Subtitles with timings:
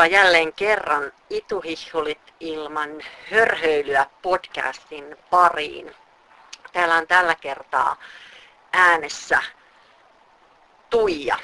[0.00, 2.90] Tervetuloa jälleen kerran Ituhihulit ilman
[3.30, 5.94] hörhöilyä podcastin pariin.
[6.72, 7.96] Täällä on tällä kertaa
[8.72, 9.42] äänessä
[10.90, 11.36] Tuija.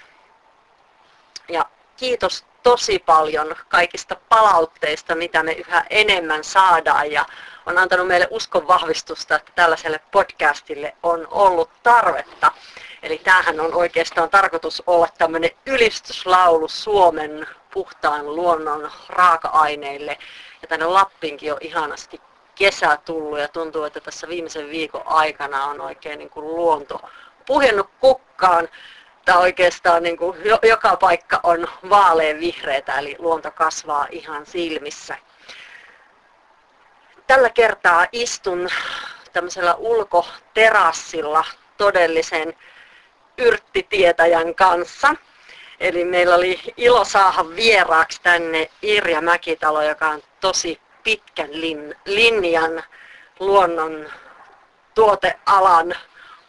[1.48, 1.66] Ja
[1.96, 7.26] kiitos tosi paljon kaikista palautteista, mitä me yhä enemmän saadaan ja
[7.66, 12.52] on antanut meille uskon vahvistusta, että tällaiselle podcastille on ollut tarvetta.
[13.02, 20.18] Eli tämähän on oikeastaan tarkoitus olla tämmöinen ylistyslaulu Suomen puhtaan luonnon raaka-aineille.
[20.62, 22.20] Ja tänne Lappinkin on ihanasti
[22.54, 27.00] kesä tullut ja tuntuu, että tässä viimeisen viikon aikana on oikein niin kuin luonto
[27.46, 28.68] puhjennut kukkaan.
[29.24, 35.16] Tämä oikeastaan niin kuin joka paikka on vaalean vihreätä, eli luonto kasvaa ihan silmissä.
[37.26, 38.68] Tällä kertaa istun
[39.32, 41.44] tämmöisellä ulkoterassilla
[41.76, 42.54] todellisen
[43.38, 45.14] yrttitietäjän kanssa.
[45.80, 52.82] Eli meillä oli ilo saada vieraaksi tänne Irja Mäkitalo, joka on tosi pitkän lin, linjan
[53.40, 54.06] luonnon
[54.94, 55.94] tuotealan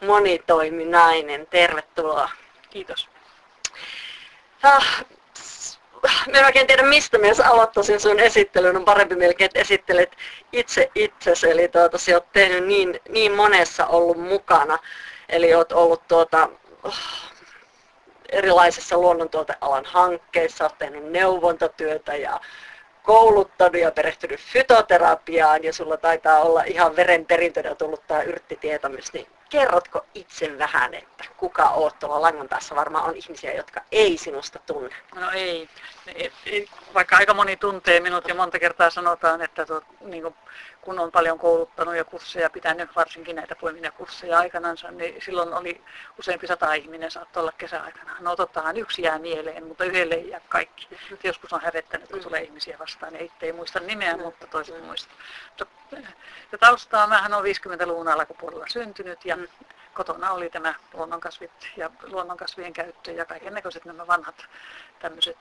[0.05, 1.48] monitoiminainen.
[1.48, 2.30] Tervetuloa.
[2.70, 3.09] Kiitos.
[4.64, 5.05] Ah,
[6.31, 8.75] mä en oikein tiedä mistä mies aloittaisin sun esittelyn.
[8.75, 10.17] On parempi melkein, että esittelet
[10.52, 11.52] itse itsesi.
[11.52, 14.78] Eli tuota, sä oot tehnyt niin, niin monessa ollut mukana.
[15.30, 16.50] Eli oot ollut tuota,
[18.30, 22.39] erilaisissa luonnontuotealan hankkeissa, olet tehnyt neuvontatyötä ja
[23.03, 30.05] kouluttanut ja perehtynyt fytoterapiaan ja sulla taitaa olla ihan verenperintönä tullut tämä yrttitietämys, niin kerrotko
[30.14, 32.75] itse vähän, että kuka oot tuolla langan päässä?
[32.75, 34.95] Varmaan on ihmisiä, jotka ei sinusta tunne.
[35.16, 35.70] No ei.
[36.94, 40.36] Vaikka aika moni tuntee minut ja monta kertaa sanotaan, että tuot, niin kuin,
[40.88, 43.56] kun on paljon kouluttanut ja kursseja pitänyt, varsinkin näitä
[43.98, 45.82] kursseja aikanansa, niin silloin oli
[46.20, 48.16] useampi sata ihminen saattoi olla kesäaikana.
[48.20, 50.88] No tottahan yksi jää mieleen, mutta yhdelle ei jää kaikki.
[51.23, 55.14] Joskus on hävettänyt, kun tulee ihmisiä vastaan ja itse ei muista nimeä, mutta toiset muista.
[56.52, 59.38] Ja taustaa, mähän on 50-luvun alkupuolella syntynyt ja
[59.94, 64.45] kotona oli tämä luonnonkasvit ja luonnonkasvien käyttö ja kaiken näköiset nämä vanhat
[65.00, 65.38] tämmöiset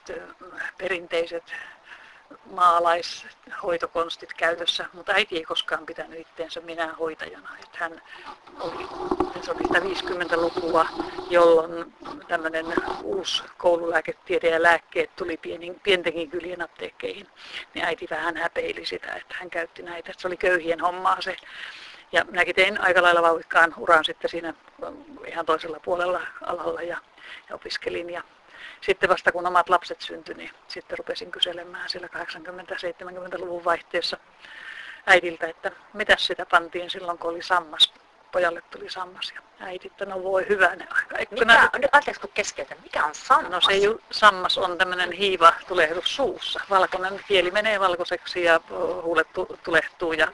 [0.79, 1.45] perinteiset
[2.51, 7.49] maalaishoitokonstit käytössä, mutta äiti ei koskaan pitänyt itteensä minä hoitajana.
[7.63, 8.03] Että hän
[8.61, 8.87] oli,
[9.43, 10.87] se oli 50-lukua,
[11.31, 11.95] jolloin
[12.29, 12.67] tämmöinen
[13.03, 17.27] uusi koululääketiede ja lääkkeet tuli pienin, pientenkin kylien apteekkeihin.
[17.75, 20.13] Niin äiti vähän häpeili sitä, että hän käytti näitä.
[20.17, 21.37] Se oli köyhien hommaa se.
[22.13, 24.55] Ja minäkin tein aika lailla vauhikkaan uran sitten siinä
[25.27, 26.97] ihan toisella puolella alalla ja,
[27.49, 28.23] ja opiskelin ja
[28.81, 34.17] sitten vasta kun omat lapset syntyi, niin sitten rupesin kyselemään siellä 80-70-luvun vaihteessa
[35.07, 37.93] äidiltä, että mitä sitä pantiin silloin, kun oli sammas.
[38.33, 41.35] Pojalle tuli sammas ja äiti, että no voi hyvänä aika.
[41.35, 43.51] Mikä, anteeksi kun keskeytän, mikä on sammas?
[43.51, 46.61] No se ju, sammas on tämmöinen hiiva tulehdus suussa.
[46.71, 48.61] Valkoinen kieli menee valkoiseksi ja
[49.03, 49.29] huulet
[49.65, 50.29] tulehtuu ja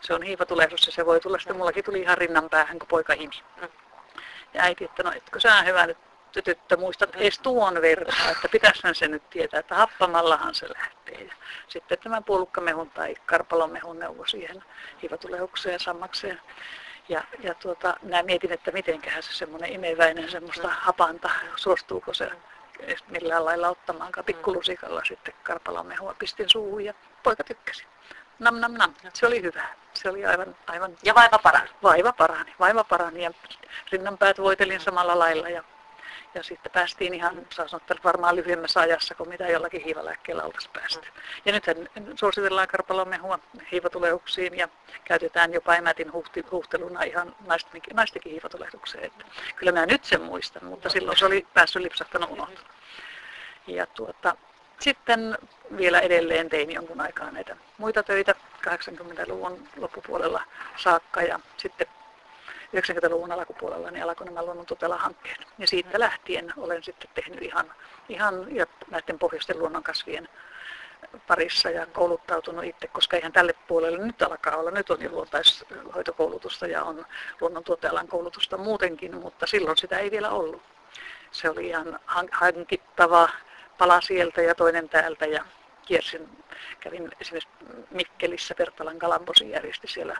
[0.00, 3.12] se on hiivatulehdus ja se voi tulla sitten, mullakin tuli ihan rinnan päähän, kun poika
[3.12, 3.42] imi.
[3.60, 3.68] Mm.
[4.54, 5.98] Ja äiti, että no etkö sä hyvä nyt
[6.32, 11.24] tyttö muista edes tuon verran, että pitäisihän se nyt tietää, että happamallahan se lähtee.
[11.24, 11.34] Ja
[11.68, 14.64] sitten tämä puolukkamehun tai karpalomehun neuvo siihen
[15.02, 16.40] hiivatuleukseen ja sammakseen.
[17.08, 22.30] Ja, ja tuota, minä mietin, että mitenköhän se semmoinen imeväinen semmoista hapanta, suostuuko se
[23.08, 24.12] millään lailla ottamaan.
[24.26, 27.86] Pikkulusikalla sitten karpalomehua pistin suuhun ja poika tykkäsi.
[28.38, 28.94] Nam nam nam.
[29.14, 29.68] Se oli hyvä.
[29.94, 30.96] Se oli aivan, aivan...
[31.02, 31.70] Ja vaiva parani?
[31.82, 32.54] Vaiva parani.
[32.60, 33.30] Vaiva parani ja
[33.92, 35.64] rinnanpäät voitelin samalla lailla ja
[36.34, 41.08] ja sitten päästiin ihan, saa sanoa, varmaan lyhyemmässä ajassa kuin mitä jollakin hiivalääkkeellä oltaisiin päästy.
[41.44, 41.76] Ja nythän
[42.14, 43.38] suositellaan karpalomehua
[43.72, 44.68] hiivatuleuksiin ja
[45.04, 49.04] käytetään jopa emätin huhti, huhteluna ihan naistenkin, naistenkin hiivatulehdukseen.
[49.04, 49.24] Että
[49.56, 52.70] kyllä mä nyt sen muistan, mutta silloin se oli päässyt lipsahtanut unohtunut.
[53.66, 54.36] Ja tuota,
[54.80, 55.38] sitten
[55.76, 58.34] vielä edelleen tein jonkun aikaa näitä muita töitä
[58.68, 60.42] 80-luvun loppupuolella
[60.76, 61.86] saakka ja sitten
[62.76, 65.46] 90-luvun alkupuolella niin alkoi nämä luonnontutela-hankkeet.
[65.58, 67.74] Ja siitä lähtien olen sitten tehnyt ihan,
[68.08, 68.46] ihan
[68.90, 70.28] näiden pohjoisten luonnonkasvien
[71.26, 74.70] parissa ja kouluttautunut itse, koska eihän tälle puolelle nyt alkaa olla.
[74.70, 77.06] Nyt on jo luontaishoitokoulutusta ja on
[77.40, 80.62] luonnontuotealan koulutusta muutenkin, mutta silloin sitä ei vielä ollut.
[81.30, 82.00] Se oli ihan
[82.32, 83.28] hankittava
[83.78, 85.44] pala sieltä ja toinen täältä ja
[85.90, 86.28] kiersin,
[86.80, 87.54] kävin esimerkiksi
[87.90, 90.16] Mikkelissä, Pertalan Kalambosi järjesti siellä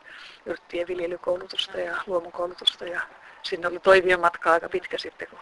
[0.46, 3.00] yrttien viljelykoulutusta ja luomukoulutusta ja
[3.43, 5.38] sinne oli toivien matka aika pitkä sitten, kun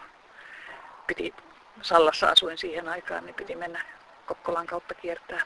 [1.07, 1.33] piti,
[1.81, 3.85] Sallassa asuin siihen aikaan, niin piti mennä
[4.25, 5.41] Kokkolan kautta kiertää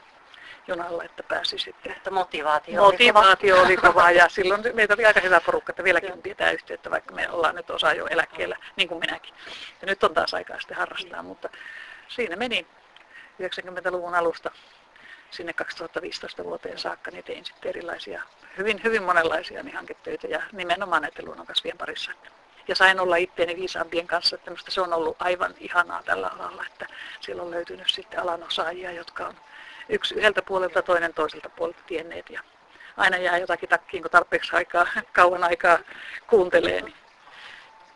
[0.66, 1.92] junalla, että pääsi sitten.
[1.92, 3.88] Että motivaatio, motivaatio oli kova.
[3.88, 7.30] oli kova ja silloin meitä oli aika hyvä porukka, että vieläkin pitää yhteyttä, vaikka me
[7.30, 9.34] ollaan nyt osa jo eläkkeellä, niin kuin minäkin.
[9.80, 11.48] Ja nyt on taas aikaa sitten harrastaa, mutta
[12.08, 12.66] siinä meni
[13.42, 14.50] 90-luvun alusta
[15.30, 18.22] sinne 2015 vuoteen saakka, niin tein sitten erilaisia,
[18.58, 22.12] hyvin, hyvin monenlaisia niin hanketöitä ja nimenomaan näiden luonnonkasvien parissa.
[22.68, 26.86] Ja sain olla itteeni viisaampien kanssa, että se on ollut aivan ihanaa tällä alalla, että
[27.20, 29.34] siellä on löytynyt sitten alan osaajia, jotka on
[29.88, 32.40] yksi yhdeltä puolelta, toinen toiselta puolelta tienneet ja
[32.96, 35.78] aina jää jotakin takkiin, kun tarpeeksi aikaa, kauan aikaa
[36.26, 36.80] kuuntelee.
[36.80, 37.03] Niin.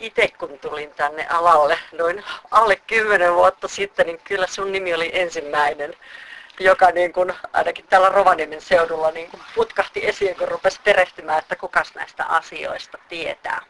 [0.00, 5.11] Itse kun tulin tänne alalle noin alle kymmenen vuotta sitten, niin kyllä sun nimi oli
[5.12, 5.95] ensimmäinen,
[6.61, 11.56] joka niin kuin, ainakin täällä Rovaniemen seudulla niin kuin putkahti esiin, kun rupesi perehtymään, että
[11.56, 13.62] kukas näistä asioista tietää.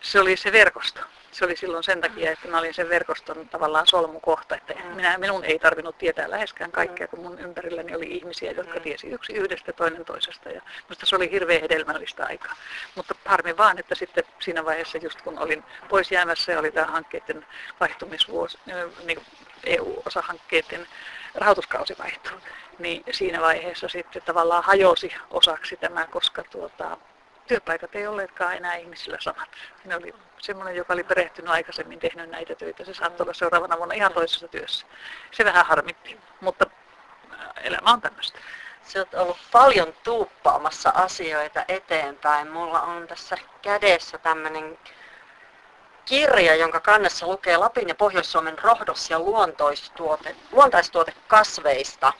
[0.00, 1.00] Se oli se verkosto
[1.34, 5.44] se oli silloin sen takia, että mä olin sen verkoston tavallaan solmukohta, että minä, minun
[5.44, 8.82] ei tarvinnut tietää läheskään kaikkea, kun mun ympärilläni oli ihmisiä, jotka mm.
[8.82, 10.48] tiesi yksi yhdestä toinen toisesta.
[10.50, 12.54] Ja minusta se oli hirveän hedelmällistä aikaa.
[12.94, 16.86] Mutta harmi vaan, että sitten siinä vaiheessa, just kun olin pois jäämässä ja oli tämä
[16.86, 17.46] hankkeiden
[17.80, 18.58] vaihtumisvuosi,
[19.04, 19.20] niin
[19.64, 20.86] EU-osahankkeiden
[21.34, 22.38] rahoituskausi vaihtui,
[22.78, 26.96] niin siinä vaiheessa sitten tavallaan hajosi osaksi tämä, koska tuota,
[27.46, 29.48] työpaikat ei olleetkaan enää ihmisillä samat.
[29.84, 32.84] Ne oli semmoinen, joka oli perehtynyt aikaisemmin, tehnyt näitä töitä.
[32.84, 34.86] Se saattoi olla seuraavana vuonna ihan toisessa työssä.
[35.32, 36.66] Se vähän harmitti, mutta
[37.32, 38.38] äh, elämä on tämmöistä.
[38.82, 42.50] Sä oot ollut paljon tuuppaamassa asioita eteenpäin.
[42.50, 44.78] Mulla on tässä kädessä tämmöinen
[46.04, 52.12] kirja, jonka kannessa lukee Lapin ja Pohjois-Suomen rohdos- ja luontaistuote, luontaistuote kasveista.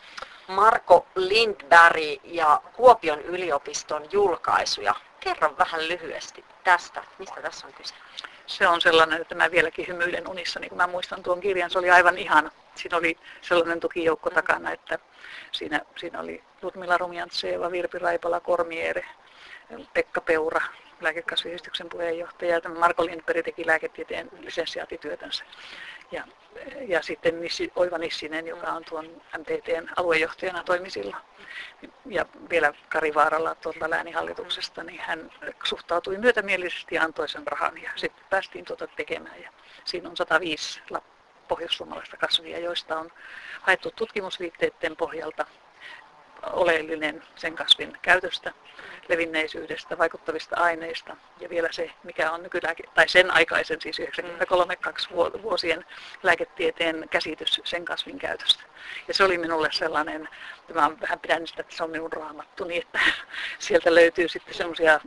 [0.49, 4.95] Marko Lindberg ja Kuopion yliopiston julkaisuja.
[5.25, 7.95] Kerro vähän lyhyesti tästä, mistä tässä on kyse.
[8.47, 11.79] Se on sellainen, että mä vieläkin hymyilen unissa, niin kun mä muistan tuon kirjan, se
[11.79, 12.51] oli aivan ihana.
[12.75, 14.99] Siinä oli sellainen tukijoukko takana, että
[15.53, 19.07] siinä, siinä oli Ludmila Rumiantseva, Virpi Raipala, Kormiere,
[19.93, 20.61] Pekka Peura,
[21.01, 25.45] lääkekasviyhdistyksen puheenjohtaja, ja Marko Lindberg teki lääketieteen lisensiaatityötänsä.
[26.13, 26.25] Ja,
[26.89, 31.17] ja sitten Nissi, Oiva Nissinen, joka on tuon MTTn aluejohtajana toimisilla.
[32.07, 35.31] Ja vielä Kari Vaaralla tuolta läänihallituksesta, niin hän
[35.65, 37.83] suhtautui myötämielisesti ja antoi sen rahan.
[37.83, 39.43] Ja sitten päästiin tuota tekemään.
[39.43, 39.51] Ja
[39.85, 40.83] siinä on 105
[41.49, 43.13] pohjoissuomalaista kasvia, joista on
[43.61, 45.47] haettu tutkimusviitteiden pohjalta
[46.53, 48.53] oleellinen sen kasvin käytöstä,
[49.09, 54.03] levinneisyydestä, vaikuttavista aineista ja vielä se, mikä on nykylääke, tai sen aikaisen, siis 93-2
[55.43, 55.85] vuosien
[56.23, 58.63] lääketieteen käsitys sen kasvin käytöstä.
[59.09, 60.29] Ja se oli minulle sellainen,
[60.61, 63.01] että mä vähän pidän sitä, että se on minun raamattu, että
[63.59, 65.01] sieltä löytyy sitten semmoisia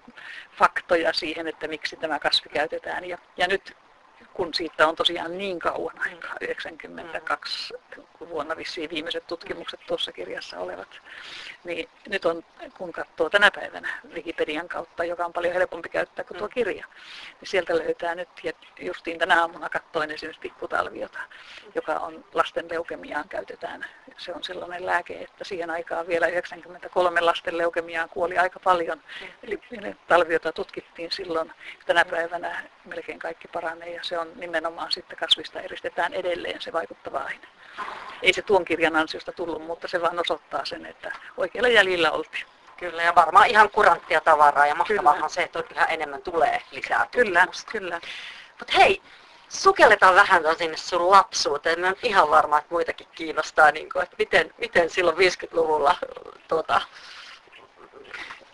[0.58, 3.06] faktoja siihen, että miksi tämä kasvi käytetään.
[3.06, 3.78] Ja, ja nyt
[4.38, 7.74] kun siitä on tosiaan niin kauan aikaa, 92
[8.30, 10.88] vuonna vissiin viimeiset tutkimukset tuossa kirjassa olevat,
[11.64, 12.44] niin nyt on,
[12.78, 16.86] kun katsoo tänä päivänä Wikipedian kautta, joka on paljon helpompi käyttää kuin tuo kirja,
[17.42, 21.20] niin sieltä löytää nyt, ja justiin tänä aamuna katsoin esimerkiksi pikkutalviota,
[21.76, 23.86] joka on lasten leukemiaan käytetään.
[24.18, 29.02] Se on sellainen lääke, että siihen aikaan vielä 93 lasten leukemiaan kuoli aika paljon.
[29.44, 29.60] Eli
[30.08, 31.54] talviota tutkittiin silloin.
[31.86, 37.20] Tänä päivänä melkein kaikki paranee ja se on nimenomaan sitten kasvista eristetään edelleen se vaikuttava
[37.20, 37.48] aine.
[38.22, 42.46] Ei se tuon kirjan ansiosta tullut, mutta se vaan osoittaa sen, että oikealla jäljillä oltiin.
[42.78, 47.48] Kyllä, ja varmaan ihan kuranttia tavaraa, ja mahtavaahan se, että yhä enemmän tulee lisää Kyllä,
[47.72, 48.02] kyllä.
[48.60, 49.02] Mutta hei,
[49.50, 51.80] sukelletaan vähän sinne sun lapsuuteen.
[51.80, 55.96] Mä ihan varma, että muitakin kiinnostaa, niin kuin, että miten, miten silloin 50-luvulla
[56.48, 56.82] tuota,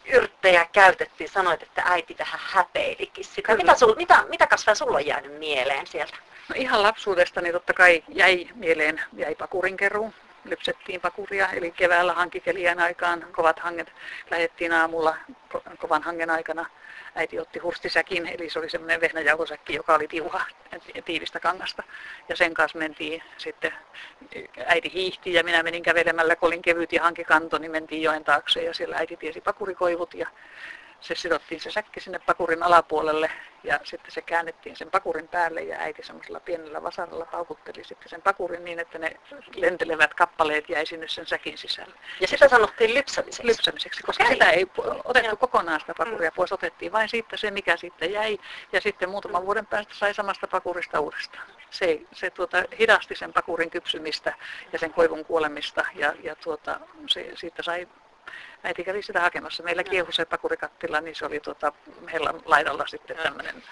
[0.05, 1.29] yrttejä käytettiin.
[1.29, 3.55] Sanoit, että äiti vähän häpeilikin sitä.
[3.55, 6.17] Mitä, sul, mitä, mitä kasveja sulla on jäänyt mieleen sieltä?
[6.49, 10.13] No ihan lapsuudestani totta kai jäi mieleen, jäi pakurinkeruu.
[10.45, 13.93] Lypsettiin pakuria, eli keväällä hankikelien aikaan kovat hanget
[14.31, 15.15] lähettiin aamulla
[15.77, 16.65] kovan hangen aikana.
[17.15, 20.41] Äiti otti hurstisäkin, eli se oli semmoinen vehnäjauhosäkki, joka oli tiuha,
[21.05, 21.83] tiivistä kangasta.
[22.29, 23.73] Ja sen kanssa mentiin sitten,
[24.65, 28.63] äiti hiihti ja minä menin kävelemällä, kun olin kevyt ja hankikanto, niin mentiin joen taakse
[28.63, 30.27] ja siellä äiti tiesi pakurikoivut ja
[31.03, 33.31] se sidottiin se säkki sinne pakurin alapuolelle
[33.63, 38.21] ja sitten se käännettiin sen pakurin päälle ja äiti semmoisella pienellä vasaralla paukutteli sitten sen
[38.21, 39.19] pakurin niin, että ne
[39.55, 41.95] lentelevät kappaleet jäi sinne sen säkin sisälle.
[42.21, 43.47] Ja sitä sanottiin lypsämiseksi?
[43.47, 44.35] Lypsämiseksi, koska okay.
[44.35, 44.67] sitä ei
[45.03, 45.35] otettu Joo.
[45.35, 48.39] kokonaan sitä pakuria pois, otettiin vain siitä se, mikä sitten jäi
[48.71, 49.45] ja sitten muutaman mm.
[49.45, 51.47] vuoden päästä sai samasta pakurista uudestaan.
[51.69, 54.33] Se, se tuota, hidasti sen pakurin kypsymistä
[54.73, 57.87] ja sen koivun kuolemista ja, ja tuota, se, siitä sai
[58.63, 59.63] äiti kävi sitä hakemassa.
[59.63, 61.73] Meillä kiehui se pakurikattila, niin se oli tuota,
[62.11, 63.63] hellan laidalla sitten tämmöinen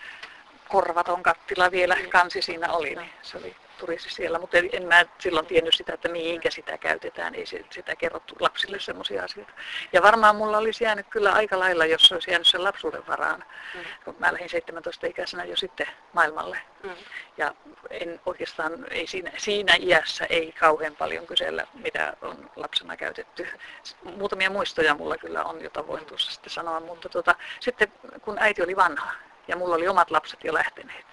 [0.68, 5.06] korvaton kattila vielä kansi siinä oli, niin se oli laituriisi siellä, mutta en, en mä
[5.20, 9.54] silloin tiennyt sitä, että mihinkä sitä käytetään, ei sitä kerrottu lapsille semmoisia asioita.
[9.94, 13.44] Ja varmaan mulla olisi jäänyt kyllä aika lailla, jos se olisi jäänyt sen lapsuuden varaan,
[13.76, 13.82] mm.
[14.06, 16.58] kun mä lähdin 17-ikäisenä jo sitten maailmalle.
[16.84, 16.90] Mm.
[17.38, 17.56] Ja
[17.90, 23.48] en oikeastaan, ei siinä, siinä iässä ei kauhean paljon kysellä, mitä on lapsena käytetty.
[24.04, 28.64] Muutamia muistoja mulla kyllä on, jota voin tuossa sitten sanoa, mutta tota, sitten kun äiti
[28.64, 29.12] oli vanha
[29.48, 31.06] ja mulla oli omat lapset jo lähteneet,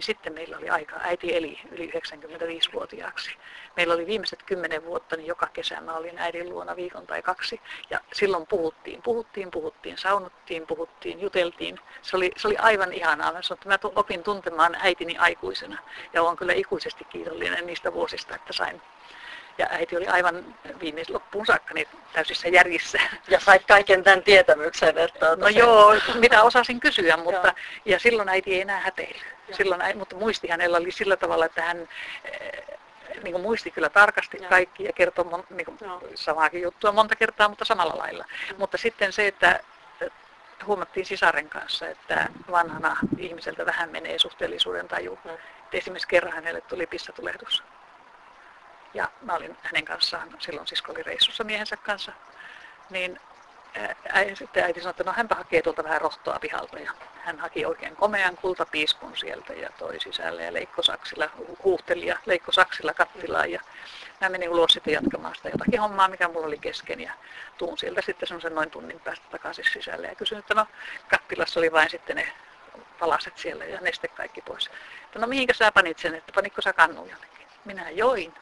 [0.00, 0.96] niin sitten meillä oli aika.
[1.00, 3.30] Äiti eli yli 95-vuotiaaksi.
[3.76, 7.60] Meillä oli viimeiset kymmenen vuotta, niin joka kesä mä olin äidin luona viikon tai kaksi.
[7.90, 11.78] Ja silloin puhuttiin, puhuttiin, puhuttiin, saunuttiin, puhuttiin, juteltiin.
[12.02, 13.32] Se oli, se oli aivan ihanaa.
[13.32, 15.78] Mä, sanoin, että mä opin tuntemaan äitini aikuisena.
[16.12, 18.82] Ja olen kyllä ikuisesti kiitollinen niistä vuosista, että sain
[19.60, 23.00] ja äiti oli aivan viimeis loppuun saakka niin täysissä järjissä.
[23.28, 24.98] Ja sait kaiken tämän tietämyksen.
[24.98, 25.58] Että no se...
[25.58, 29.20] joo, mitä osasin kysyä, mutta ja silloin äiti ei enää häteily.
[29.52, 31.88] Silloin, mutta muisti hänellä oli sillä tavalla, että hän
[32.24, 32.62] eh,
[33.22, 34.48] niin kuin muisti kyllä tarkasti ja.
[34.48, 35.78] kaikki ja kertoi mon, niin kuin
[36.14, 38.24] samaakin juttua monta kertaa, mutta samalla lailla.
[38.48, 38.54] Ja.
[38.58, 39.60] Mutta sitten se, että
[40.66, 45.18] huomattiin sisaren kanssa, että vanhana ihmiseltä vähän menee suhteellisuuden taju.
[45.24, 45.32] Ja.
[45.72, 47.62] Esimerkiksi kerran hänelle tuli pissatulehdus.
[48.94, 52.12] Ja mä olin hänen kanssaan, silloin sisko oli reissussa miehensä kanssa,
[52.90, 53.20] niin
[54.08, 56.78] äiti, sitten äiti sanoi, että no hänpä hakee tuolta vähän rohtoa pihalta.
[56.78, 56.92] Ja
[57.24, 61.30] hän haki oikein komean kultapiiskun sieltä ja toi sisälle ja leikkosaksilla,
[61.64, 63.50] huuhteli ja leikkosaksilla kattilaan.
[63.50, 63.60] Ja
[64.20, 67.00] mä menin ulos sitten jatkamaan sitä jotakin hommaa, mikä mulla oli kesken.
[67.00, 67.12] Ja
[67.58, 70.66] tuun sieltä sitten semmoisen noin tunnin päästä takaisin sisälle ja kysyin, että no
[71.08, 72.32] kattilassa oli vain sitten ne
[72.98, 74.70] palaset siellä ja neste kaikki pois.
[75.04, 77.10] Että no mihinkä sä panit sen, että panitko sä kannun?
[77.64, 78.34] Minä join.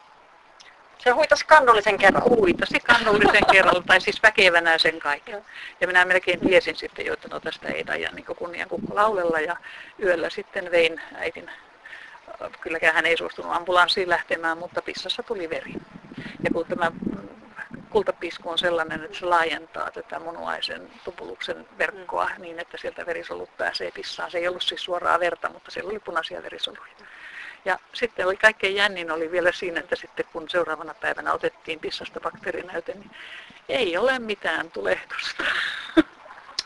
[0.98, 2.22] Se huitasi kannullisen kerran.
[2.24, 5.44] Huitasi kannullisen kerran, tai siis väkevänä sen kaiken.
[5.80, 9.40] Ja minä melkein tiesin sitten jo, että no tästä ei taida niin kunnian kukko laulella.
[9.40, 9.56] Ja
[10.02, 11.50] yöllä sitten vein äitin,
[12.60, 15.74] kylläkään hän ei suostunut ambulanssiin lähtemään, mutta pissassa tuli veri.
[16.44, 16.92] Ja kun tämä
[17.90, 22.42] kultapisku on sellainen, että se laajentaa tätä munuaisen tupuluksen verkkoa mm.
[22.42, 24.30] niin, että sieltä verisolut pääsee pissaan.
[24.30, 26.92] Se ei ollut siis suoraa verta, mutta siellä oli punaisia verisoluja.
[27.64, 32.20] Ja sitten oli kaikkein jännin oli vielä siinä, että sitten kun seuraavana päivänä otettiin pissasta
[32.20, 33.10] bakteerinäyte, niin
[33.68, 35.44] ei ole mitään tulehdusta.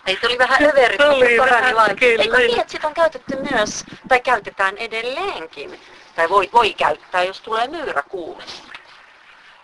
[0.06, 1.96] Ei, tuli vähän överit, tuli vähän, vain.
[2.00, 5.80] Eikö niin, että sitä on käytetty myös, tai käytetään edelleenkin,
[6.16, 8.42] tai voi, voi käyttää, jos tulee myyräkuume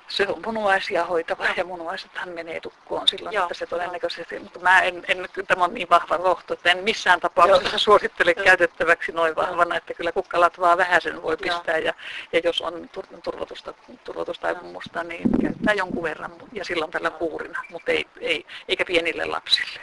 [0.08, 3.44] se on munuaisia hoitava ja munuaisethan menee tukkoon silloin, Joo.
[3.44, 7.20] että se todennäköisesti, mutta mä en, en, tämä on niin vahva rohto, että en missään
[7.20, 7.78] tapauksessa Joo.
[7.78, 8.44] suosittele Joo.
[8.44, 11.94] käytettäväksi noin vahvana, että kyllä kukkalat vaan vähän sen voi pistää ja,
[12.32, 12.90] ja jos on
[13.22, 13.74] turvotusta,
[14.04, 19.24] turvotusta musta, niin käyttää jonkun verran ja silloin tällä puurina, mutta ei, ei, eikä pienille
[19.24, 19.80] lapsille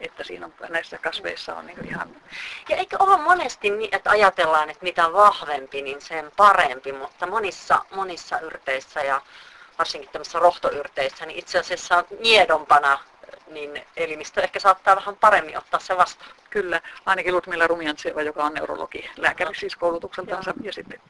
[0.00, 2.16] että siinä on, näissä kasveissa on niin ihan...
[2.68, 7.84] Ja eikö ole monesti niin, että ajatellaan, että mitä vahvempi, niin sen parempi, mutta monissa,
[7.90, 9.22] monissa yrteissä ja
[9.78, 12.98] varsinkin tämmöisissä rohtoyrteissä, niin itse asiassa miedompana
[13.50, 16.30] niin elimistö ehkä saattaa vähän paremmin ottaa se vastaan.
[16.50, 21.00] Kyllä, ainakin Ludmilla Rumiantseva, joka on neurologi, lääkäri siis koulutukseltansa, ja sitten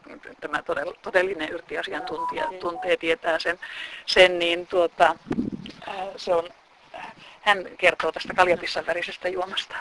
[0.40, 0.62] tämä
[1.02, 3.58] todellinen yrtiasiantuntija tuntee, tietää sen,
[4.06, 5.16] sen niin tuota,
[6.16, 6.48] se on
[7.48, 9.76] hän kertoo tästä kaljapissan värisestä juomasta.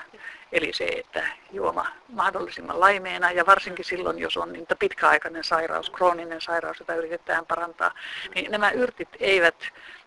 [0.52, 6.42] Eli se, että juoma mahdollisimman laimeena ja varsinkin silloin, jos on niin pitkäaikainen sairaus, krooninen
[6.42, 7.92] sairaus, jota yritetään parantaa,
[8.36, 9.56] niin nämä yrtit eivät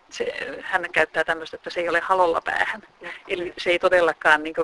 [0.09, 2.81] se, hän käyttää tämmöistä, että se ei ole halolla päähän.
[3.27, 4.55] Eli se ei todellakaan niin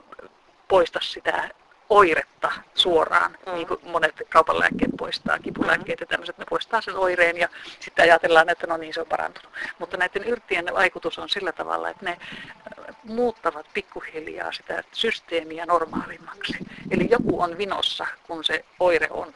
[0.68, 1.50] poista sitä
[1.90, 3.54] oiretta suoraan, mm.
[3.54, 8.04] niin kuin monet kaupan lääkkeet poistaa, kipulääkkeet ja tämmöiset, ne poistaa sen oireen ja sitten
[8.04, 9.52] ajatellaan, että no niin se on parantunut.
[9.80, 16.58] Mutta näiden yrttien vaikutus on sillä tavalla, että ne äh, muuttavat pikkuhiljaa sitä systeemiä normaalimmaksi.
[16.92, 19.34] Eli joku on vinossa, kun se oire on.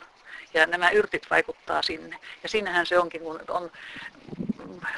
[0.54, 2.18] Ja nämä yrtit vaikuttaa sinne.
[2.44, 3.72] Ja siinähän se onkin, kun on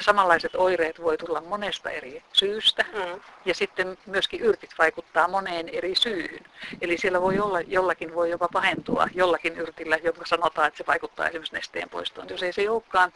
[0.00, 3.20] samanlaiset oireet voi tulla monesta eri syystä mm.
[3.44, 6.44] ja sitten myöskin yrtit vaikuttaa moneen eri syyhyn.
[6.80, 11.28] Eli siellä voi olla, jollakin voi jopa pahentua jollakin yrtillä, jonka sanotaan, että se vaikuttaa
[11.28, 12.28] esimerkiksi nesteen poistoon.
[12.28, 13.12] Jos ei se olekaan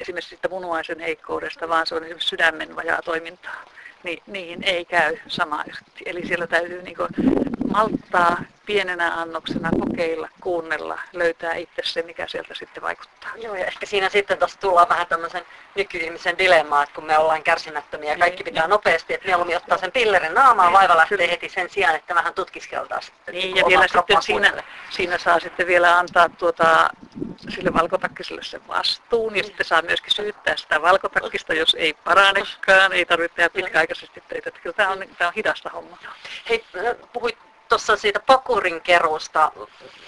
[0.00, 3.64] esimerkiksi sitä munuaisen heikkoudesta, vaan se on esimerkiksi sydämen vajaa toimintaa,
[4.02, 6.02] niin niihin ei käy sama yrtti.
[6.06, 6.96] Eli siellä täytyy niin
[7.76, 13.30] malttaa pienenä annoksena kokeilla, kuunnella, löytää itse se, mikä sieltä sitten vaikuttaa.
[13.36, 15.42] Joo, ja ehkä siinä sitten tuossa tullaan vähän tämmöisen
[15.74, 18.70] nykyihmisen dilemmaa, että kun me ollaan kärsimättömiä ja kaikki niin, pitää niin.
[18.70, 21.30] nopeasti, että mieluummin ottaa sen pillerin naamaan, niin, vaiva lähtee kyllä.
[21.30, 23.34] heti sen sijaan, että vähän tutkiskeltaan sitten.
[23.34, 26.90] Niin, niin ja vielä sitten siinä, siinä saa sitten vielä antaa tuota,
[27.48, 29.46] sille valkotakkiselle sen vastuun, ja mm.
[29.46, 34.50] sitten saa myöskin syyttää sitä valkotakkista, jos ei paranekaan, ei tarvitse tehdä pitkäaikaisesti töitä.
[34.50, 35.98] Kyllä tämä on, tämä on hidasta hommaa.
[36.48, 36.64] Hei,
[37.12, 39.52] puhuit tuossa siitä pakurin keruusta,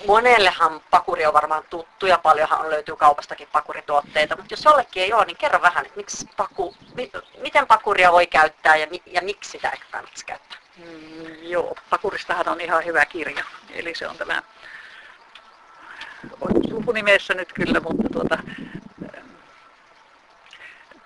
[0.06, 5.24] monellehan pakuri on varmaan tuttu ja paljonhan löytyy kaupastakin pakurituotteita, mutta jos jollekin ei ole,
[5.24, 7.10] niin kerro vähän, että miksi paku, mi,
[7.42, 10.58] miten pakuria voi käyttää ja, ja miksi sitä ehkä kannattaisi käyttää?
[10.76, 14.42] Mm, joo, pakuristahan on ihan hyvä kirja, eli se on tämä
[16.70, 18.38] lukunimessä nyt kyllä, mutta tuota,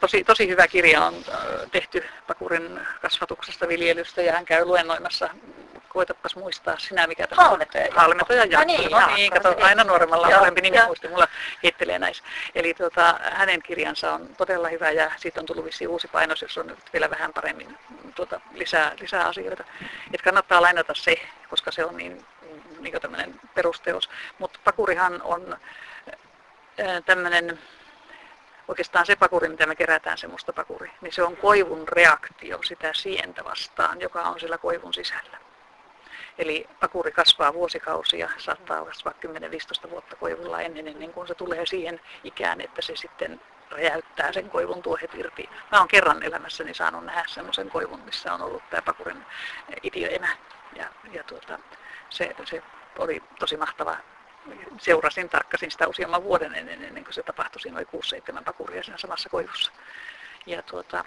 [0.00, 5.30] tosi, tosi hyvä kirja on äh, tehty Pakurin kasvatuksesta, viljelystä ja hän käy luennoimassa.
[5.92, 7.86] Koitapas muistaa sinä, mikä tämä Halmetoja.
[7.94, 8.66] Halmetoja Jaakko.
[8.66, 11.28] Niin, No no niin, niin, Jaakko, kato, se aina nuoremmalla on parempi nimi muisti, mulla
[11.62, 12.24] heittelee näissä.
[12.54, 16.58] Eli tuota, hänen kirjansa on todella hyvä ja siitä on tullut vissiin uusi painos, jos
[16.58, 19.64] on nyt vielä vähän paremmin mm, tuota, lisää, lisää asioita.
[20.14, 21.16] Et kannattaa lainata se,
[21.50, 22.24] koska se on niin,
[22.80, 24.10] niin tämmöinen perusteos.
[24.38, 25.56] Mutta Pakurihan on
[27.06, 27.58] tämmöinen
[28.68, 32.90] oikeastaan se pakuri, mitä me kerätään, se musta pakuri, niin se on koivun reaktio sitä
[32.94, 35.51] sientä vastaan, joka on sillä koivun sisällä.
[36.38, 39.14] Eli pakuri kasvaa vuosikausia, saattaa kasvaa
[39.86, 44.50] 10-15 vuotta koivulla ennen, ennen kuin se tulee siihen ikään, että se sitten räjäyttää sen
[44.50, 45.48] koivun tuohet irti.
[45.72, 49.26] Mä oon kerran elämässäni saanut nähdä semmoisen koivun, missä on ollut tämä pakurin
[49.82, 50.28] itioemä.
[50.76, 51.58] Ja, ja tuota,
[52.10, 52.62] se, se
[52.98, 53.96] oli tosi mahtava
[54.78, 57.60] seurasin, tarkkasin sitä useamman vuoden ennen, ennen kuin se tapahtui.
[57.60, 58.02] Siinä oli
[58.40, 59.72] 6-7 pakuria siinä samassa koivussa.
[60.46, 61.04] Ja tuota,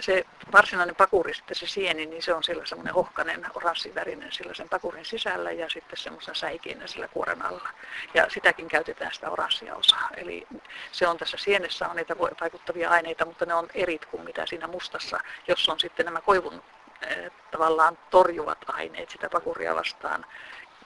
[0.00, 4.68] se varsinainen pakuri, sitten se sieni, niin se on sillä semmoinen ohkainen, oranssivärinen sillä sen
[4.68, 7.68] pakurin sisällä ja sitten semmoisen säikeinä sillä kuoren alla.
[8.14, 10.10] Ja sitäkin käytetään sitä oranssia osaa.
[10.16, 10.46] Eli
[10.92, 14.66] se on tässä sienessä on niitä vaikuttavia aineita, mutta ne on erit kuin mitä siinä
[14.66, 16.62] mustassa, jos on sitten nämä koivun
[17.06, 20.26] eh, tavallaan torjuvat aineet sitä pakuria vastaan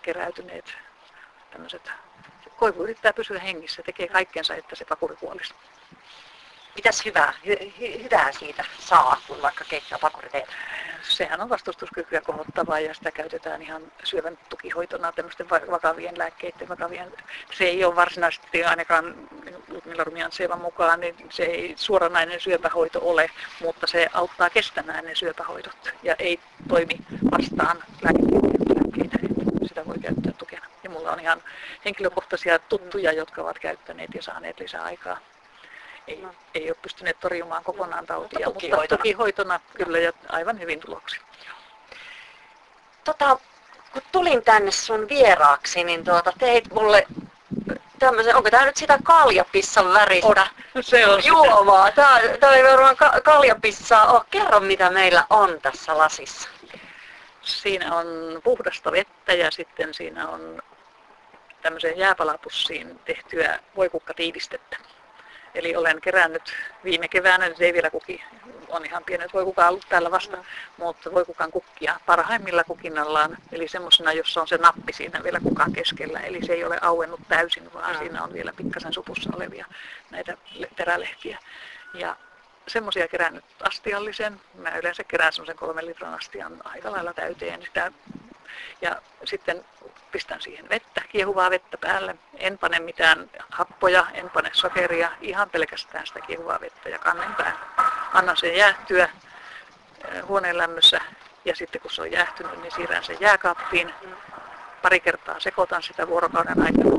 [0.03, 0.75] keräytyneet
[1.51, 1.91] tämmöiset.
[2.57, 5.55] Koivu yrittää pysyä hengissä, tekee kaikkensa, että se pakuri kuolisi.
[6.75, 10.53] Mitäs hyvää, hy, hy, hyvää siitä saa, kun vaikka keittää pakuriteetä?
[11.03, 17.13] Sehän on vastustuskykyä kohottavaa ja sitä käytetään ihan syövän tukihoitona tämmöisten va- vakavien lääkkeiden, vakavien.
[17.53, 19.29] Se ei ole varsinaisesti ainakaan
[19.69, 25.95] Ludmilla Rumiansevan mukaan, niin se ei suoranainen syöpähoito ole, mutta se auttaa kestämään ne syöpähoidot
[26.03, 26.97] ja ei toimi
[27.31, 29.19] vastaan lääkkeitä.
[29.69, 30.67] Sitä voi käyttää tukena.
[30.85, 31.43] Ja mulla on ihan
[31.85, 35.19] henkilökohtaisia tuttuja, jotka ovat käyttäneet ja saaneet lisää aikaa.
[36.09, 36.35] Ei, No.
[36.55, 38.83] ei ole pystyneet torjumaan kokonaan tautia, Mutta tukihoitona.
[38.83, 41.21] mutta tukihoitona kyllä ja aivan hyvin tuloksia.
[43.05, 43.39] Tota,
[43.93, 47.07] kun tulin tänne sun vieraaksi, niin tuota, teit mulle
[47.99, 50.47] tämmöisen, onko tämä nyt sitä kaljapissan väristä
[50.81, 51.91] Se on juomaa?
[51.93, 54.21] Tää, tää ei varmaan ka- kaljapissaa ole.
[54.31, 56.49] Kerro mitä meillä on tässä lasissa.
[57.43, 58.07] Siinä on
[58.45, 60.63] puhdasta vettä ja sitten siinä on
[61.63, 64.77] tämmöiseen jääpalapussiin tehtyä voikukkatiivistettä.
[65.55, 66.43] Eli olen kerännyt
[66.85, 68.25] viime keväänä, nyt ei vielä kuki,
[68.69, 70.45] on ihan pienet voikukaa ollut täällä vasta,
[70.77, 76.21] mutta voikukan kukkia parhaimmilla kukinnallaan, eli semmoisena, jossa on se nappi siinä vielä kukan keskellä,
[76.21, 77.99] eli se ei ole auennut täysin, vaan Mm.
[77.99, 79.67] siinä on vielä pikkasen supussa olevia
[80.11, 81.39] näitä le- terälehtiä.
[81.95, 82.17] Ja
[82.69, 84.41] semmoisia kerännyt astiallisen.
[84.55, 87.93] Mä yleensä kerään semmoisen kolmen litran astian aika lailla täyteen sitä.
[88.81, 89.65] Ja sitten
[90.13, 92.17] pistän siihen vettä, kiehuvaa vettä päälle.
[92.35, 97.61] En pane mitään happoja, en pane sokeria, ihan pelkästään sitä kiehuvaa vettä ja kannen päälle.
[98.13, 101.01] Annan sen jäähtyä eh, huoneen lämmössä
[101.45, 103.95] ja sitten kun se on jäähtynyt, niin siirrän sen jääkaappiin.
[104.83, 106.91] Pari kertaa sekoitan sitä vuorokauden aikana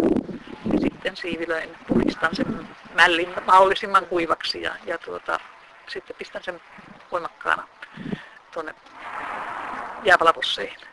[0.74, 5.40] ja sitten siivilöin puhdistan sen mällin mahdollisimman kuivaksi ja, ja tuota,
[5.88, 6.62] sitten pistän sen
[7.12, 7.68] voimakkaana
[8.52, 8.76] tuonne
[10.04, 10.93] jääpalapusseihin.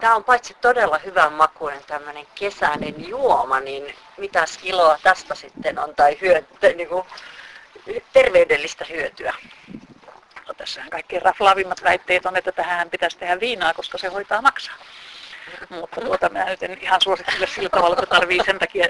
[0.00, 5.94] Tämä on paitsi todella hyvän makuinen tämmöinen kesäinen juoma, niin mitäs iloa tästä sitten on
[5.94, 7.04] tai hyötyä, niin kuin
[8.12, 9.34] terveydellistä hyötyä?
[10.48, 14.74] No, tässähän kaikkein raflaavimmat väitteet on, että tähän pitäisi tehdä viinaa, koska se hoitaa maksaa.
[15.70, 18.86] Mutta tuota, mä nyt en ihan suosittele sillä tavalla, että tarvii sen takia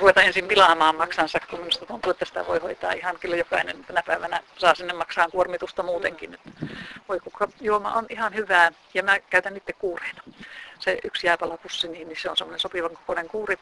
[0.00, 4.02] ruveta- ensin pilaamaan maksansa, kun minusta tuntuu, että sitä voi hoitaa ihan kyllä jokainen tänä
[4.06, 6.34] päivänä saa sinne maksaa kuormitusta muutenkin.
[6.34, 6.50] Että
[7.08, 10.22] voi kuka juoma on ihan hyvää ja mä käytän itse kuureina.
[10.78, 13.58] Se yksi jääpalapussi, niin, niin se on semmoinen sopivan kokoinen kuuri.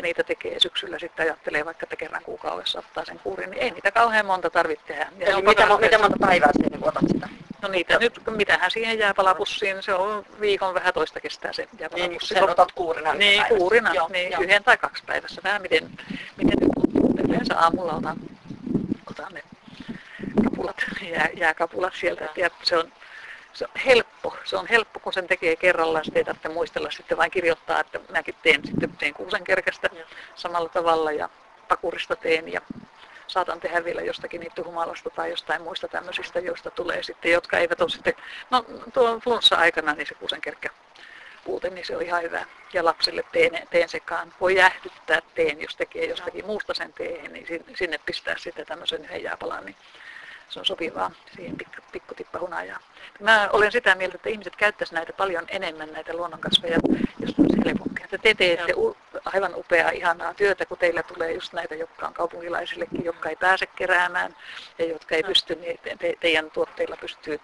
[0.00, 3.70] Ja niitä tekee syksyllä sitten ajattelee vaikka, että kerran kuukaudessa ottaa sen kuurin, niin ei
[3.70, 5.06] niitä kauhean monta tarvitse tehdä.
[5.18, 5.80] Ja Eli on mitä, pakasteessa.
[5.80, 7.28] mitä monta päivää niin otat sitä?
[7.62, 12.34] No niitä nyt, mitähän siihen jääpalapussiin, se on viikon vähän toista kestää se Niin, jääpalapussi.
[12.34, 13.58] sen otat kuurina Niin, päivässä.
[13.58, 14.40] kuurina, Joo, niin joo.
[14.42, 15.90] yhden tai kaksi päivässä, vähän miten,
[16.36, 17.24] miten nyt tuntuu.
[17.28, 18.16] Yleensä aamulla otan,
[19.10, 19.42] otan ne
[20.44, 22.92] kapulat, jää, jääkapulat sieltä, ja se on,
[23.52, 27.18] se on helppo, se on helppo, kun sen tekee kerrallaan, sitten ei tarvitse muistella sitten
[27.18, 30.06] vain kirjoittaa, että mäkin teen sitten teen kuusen kerkästä Joo.
[30.34, 31.28] samalla tavalla ja
[31.68, 32.60] pakurista teen ja
[33.26, 37.80] saatan tehdä vielä jostakin niitä humalasta tai jostain muista tämmöisistä, joista tulee sitten, jotka eivät
[37.80, 38.14] ole sitten,
[38.50, 40.70] no tuon flunssa-aikana niin se kuusenkerkkä
[41.44, 42.44] puute, niin se on ihan hyvä.
[42.72, 44.34] Ja lapsille teen, teen sekaan.
[44.40, 49.22] Voi jäähdyttää teen, jos tekee jostakin muusta sen teen, niin sinne pistää sitten tämmöisen yhden
[49.22, 49.76] jääpalan, niin
[50.48, 51.56] se on sopivaa siihen
[51.92, 52.78] pikku, pikku hunajaa.
[53.20, 56.78] Mä olen sitä mieltä, että ihmiset käyttäisivät näitä paljon enemmän, näitä luonnonkasveja,
[57.18, 58.06] jos olisi helpompia.
[58.10, 58.74] Te teette
[59.24, 63.66] aivan upeaa, ihanaa työtä, kun teillä tulee just näitä, jotka on kaupunkilaisillekin, jotka ei pääse
[63.66, 64.36] keräämään
[64.78, 67.40] ja jotka ei pysty, niin te, te, teidän tuotteilla pystyy,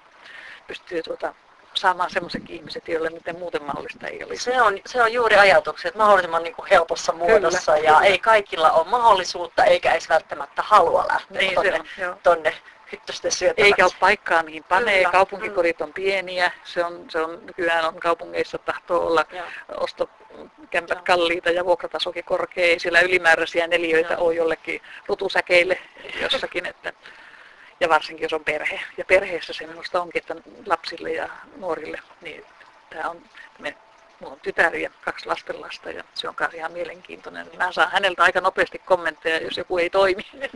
[0.67, 1.35] pystyy tuota,
[1.75, 4.45] saamaan sellaisetkin ihmiset, joille miten muuten mahdollista ei olisi.
[4.45, 8.07] Se on, se on juuri ajatukset mahdollisimman niin kuin helpossa muodossa kyllä, ja kyllä.
[8.07, 12.55] ei kaikilla ole mahdollisuutta eikä edes välttämättä halua lähteä niin, tonne, on, tonne
[12.93, 13.63] hyttösten syötäväksi.
[13.63, 15.11] Eikä ole paikkaa mihin panee, kyllä.
[15.11, 19.45] kaupunkikodit on pieniä, se on, se on nykyään on kaupungeissa tahtoo olla ja.
[19.77, 24.19] ostokämpät kalliita ja vuokratasokin korkea, ei siellä ylimääräisiä neliöitä ja.
[24.19, 25.79] ole jollekin rutusäkeille
[26.21, 26.93] jossakin, että
[27.81, 28.81] ja varsinkin jos on perhe.
[28.97, 32.45] Ja perheessä se minusta onkin, että lapsille ja nuorille, niin
[32.91, 33.23] tämä on,
[33.59, 33.75] me,
[34.21, 37.51] mulla on tytär ja kaksi lastenlasta ja se on myös ihan mielenkiintoinen.
[37.57, 40.27] Mä saan häneltä aika nopeasti kommentteja, jos joku ei toimi.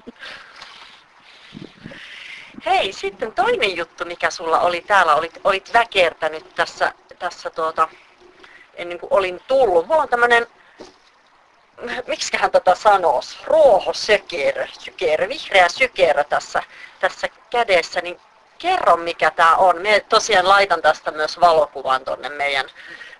[2.67, 7.89] Hei, sitten toinen juttu, mikä sulla oli täällä, olit, olit väkertänyt tässä, tässä tuota,
[8.75, 9.87] ennen kuin olin tullut.
[9.87, 10.47] Mulla on tämmönen
[12.07, 16.63] miksiköhän tätä sanoisi, ruohosökerö, sykerö, vihreä sykerö tässä,
[17.01, 18.21] tässä kädessä, niin
[18.59, 19.83] kerro mikä tämä on.
[19.83, 22.67] Me tosiaan laitan tästä myös valokuvan tonne meidän,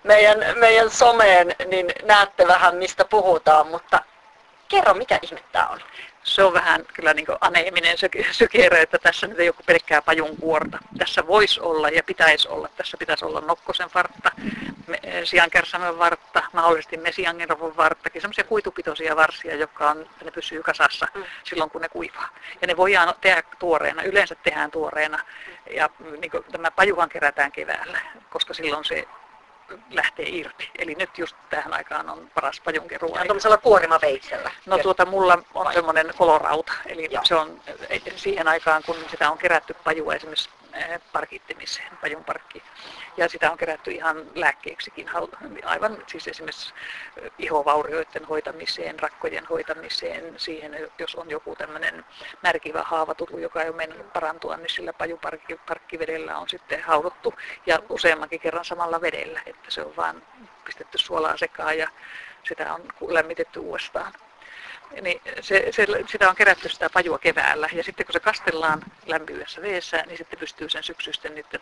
[0.05, 4.01] meidän, meidän someen, niin näette vähän mistä puhutaan, mutta
[4.69, 5.81] kerro mikä ihme tämä on
[6.25, 7.97] se on vähän kyllä niin aneeminen
[8.33, 10.79] sykeere, että tässä nyt ei ole pelkkää pajunkuorta.
[10.99, 12.69] Tässä voisi olla ja pitäisi olla.
[12.77, 14.31] Tässä pitäisi olla nokkosen vartta,
[15.25, 21.25] siankärsämön vartta, mahdollisesti mesiangerovon varttakin, semmoisia kuitupitoisia varsia, jotka on, ne pysyy kasassa mm.
[21.45, 22.29] silloin kun ne kuivaa.
[22.61, 25.19] Ja ne voidaan tehdä tuoreena, yleensä tehdään tuoreena.
[25.71, 29.09] Ja niin tämä pajuhan kerätään keväällä, koska silloin se
[29.91, 30.71] lähtee irti.
[30.79, 33.09] Eli nyt just tähän aikaan on paras pajunkeru.
[33.17, 34.51] Ja tuollaisella kuorimaveitsellä.
[34.67, 37.23] No tuota, mulla on semmoinen kolorauta, eli Joo.
[37.25, 37.61] se on
[38.17, 40.60] siihen aikaan, kun sitä on kerätty pajua esimerkiksi eh,
[41.13, 42.65] parkittimiseen, pajun parkkiin.
[43.17, 45.11] Ja sitä on kerätty ihan lääkkeeksikin,
[45.65, 46.75] aivan siis esimerkiksi
[47.17, 52.05] eh, ihovaurioiden hoitamiseen, rakkojen hoitamiseen, siihen, jos on joku tämmöinen
[52.43, 57.35] märkivä haavatutu, joka ei ole mennyt parantua, niin sillä pajuparkkivedellä on sitten haudottu
[57.67, 60.23] ja useammankin kerran samalla vedellä, että se on vaan
[60.65, 61.89] pistetty suolaa sekaan ja
[62.49, 64.13] sitä on lämmitetty uudestaan
[65.01, 69.63] niin se, se, sitä on kerätty sitä pajua keväällä ja sitten kun se kastellaan lämpimässä
[69.63, 71.61] veessä, niin sitten pystyy sen syksyisten niiden,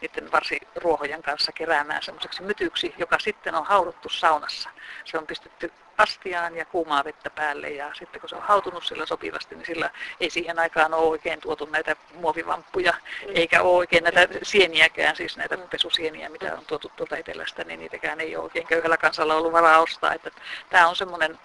[0.00, 4.70] niiden varsiruohojen kanssa keräämään semmoiseksi mytyksi, joka sitten on hauduttu saunassa.
[5.04, 9.06] Se on pistetty astiaan ja kuumaa vettä päälle ja sitten kun se on hautunut sillä
[9.06, 13.32] sopivasti, niin sillä ei siihen aikaan ole oikein tuotu näitä muovivamppuja, mm.
[13.34, 18.20] eikä ole oikein näitä sieniäkään, siis näitä pesusieniä, mitä on tuotu tuolta etelästä, niin niitäkään
[18.20, 20.14] ei ole oikein köyhällä kansalla ollut varaa ostaa.
[20.14, 20.30] Että
[20.70, 21.38] tämä on semmoinen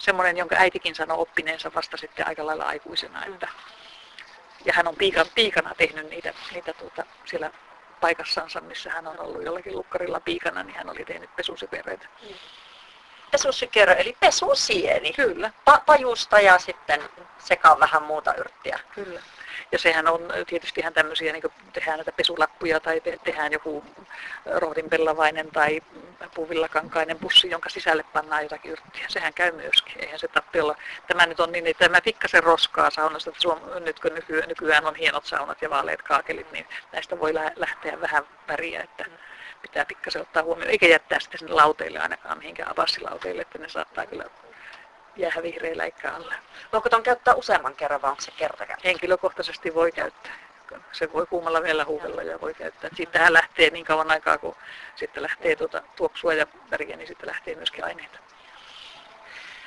[0.00, 3.24] semmoinen, jonka äitikin sanoi oppineensa vasta sitten aika lailla aikuisena.
[3.24, 3.48] Että,
[4.64, 7.50] ja hän on piikan, piikana tehnyt niitä, niitä tuota, siellä
[8.00, 12.06] paikassansa, missä hän on ollut jollakin lukkarilla piikana, niin hän oli tehnyt pesusykeröitä.
[12.22, 12.34] Mm.
[13.30, 15.12] Pesusykerö, eli pesusieni.
[15.12, 15.50] Kyllä.
[15.70, 17.02] Pa- pajusta ja sitten
[17.38, 18.80] sekaan vähän muuta yrttiä.
[18.94, 19.20] Kyllä.
[19.72, 23.84] Ja sehän on tietysti ihan tämmöisiä, niin tehdään näitä pesulappuja tai te, tehdään joku
[24.54, 25.80] rohdinpellavainen tai
[26.34, 29.04] puuvillakankainen pussi, jonka sisälle pannaan jotakin yrttiä.
[29.08, 30.04] Sehän käy myöskin.
[30.04, 30.76] Eihän se tarvitse olla.
[31.08, 33.30] Tämä nyt on niin, että tämä pikkasen roskaa saunasta.
[33.30, 34.10] Että nyt kun
[34.46, 38.80] nykyään on hienot saunat ja vaaleat kaakelit, niin näistä voi lähteä vähän väriä.
[38.80, 39.04] Että
[39.62, 44.06] pitää pikkasen ottaa huomioon, eikä jättää sitten sinne lauteille ainakaan mihinkään avassilauteille, että ne saattaa
[44.06, 44.24] kyllä
[45.16, 46.34] jäädä vihreillä eikä alle.
[46.72, 48.88] Voiko tuon käyttää useamman kerran vai onko se kertakäyttö?
[48.88, 50.32] Henkilökohtaisesti voi käyttää.
[50.92, 52.90] Se voi kuumalla vielä huudella ja voi käyttää.
[52.96, 54.56] Siitähän lähtee niin kauan aikaa, kun
[54.96, 58.18] sitten lähtee tuota, tuoksua ja väriä, niin sitten lähtee myöskin aineita.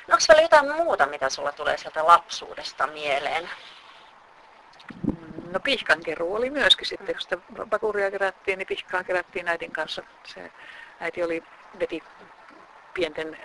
[0.08, 3.48] No, onko vielä jotain muuta, mitä sulla tulee sieltä lapsuudesta mieleen?
[5.50, 7.38] No pihkankeruu oli myöskin sitten, kun sitä
[7.70, 10.02] pakuria kerättiin, niin pihkaa kerättiin äitin kanssa.
[10.24, 10.50] Se
[11.00, 11.42] äiti oli,
[11.80, 12.02] veti
[12.94, 13.38] pienten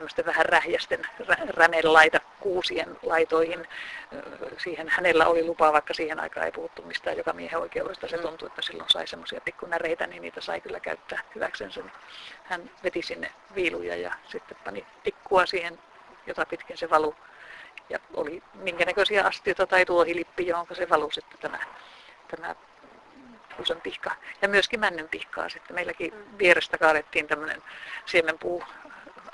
[0.00, 1.02] tämmöisten vähän rähjästen
[1.48, 3.68] ränelaita kuusien laitoihin.
[4.58, 8.08] Siihen hänellä oli lupa, vaikka siihen aikaan ei puhuttu mistään joka miehen oikeudesta.
[8.08, 8.22] Se mm.
[8.22, 11.80] tuntui, että silloin sai semmoisia pikkunäreitä, niin niitä sai kyllä käyttää hyväksensä.
[11.80, 11.92] Niin
[12.44, 15.78] hän veti sinne viiluja ja sitten pani tikkua siihen,
[16.26, 17.14] jota pitkin se valui.
[17.90, 21.58] Ja oli minkä näköisiä astioita tai tuohilippi, johon se valui sitten tämä,
[22.36, 22.54] tämä
[23.56, 24.10] kuusen pihka.
[24.42, 25.74] Ja myöskin männyn pihkaa sitten.
[25.74, 26.38] Meilläkin mm.
[26.38, 27.62] vierestä kaadettiin tämmöinen
[28.06, 28.62] siemenpuu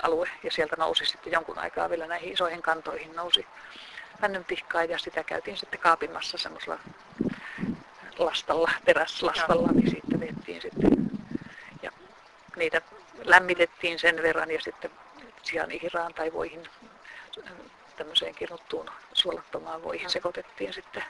[0.03, 3.47] alue ja sieltä nousi sitten jonkun aikaa vielä näihin isoihin kantoihin nousi,
[4.21, 6.79] männynpihkaa ja sitä käytiin sitten kaapimassa semmoisella
[8.17, 10.91] lastalla, teräslastalla, niin siitä vettiin sitten.
[11.81, 11.91] Ja
[12.55, 12.81] niitä
[13.23, 14.91] lämmitettiin sen verran ja sitten
[15.43, 16.69] sian ihiraan tai voihin
[17.97, 21.03] tämmöiseen kirnuttuun suolattomaan voihin sekoitettiin sitten.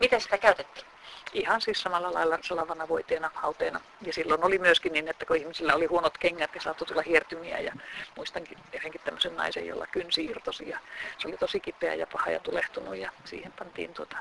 [0.00, 0.86] Miten sitä käytettiin?
[1.32, 3.80] Ihan siis samalla lailla salavana voiteena, hauteena.
[4.02, 7.58] Ja silloin oli myöskin niin, että kun ihmisillä oli huonot kengät ja saattoi tulla hiertymiä
[7.58, 7.72] ja
[8.16, 10.78] muistankin johonkin tämmöisen naisen, jolla kynsi irtosi ja
[11.18, 14.16] se oli tosi kipeä ja paha ja tulehtunut ja siihen pantiin tuota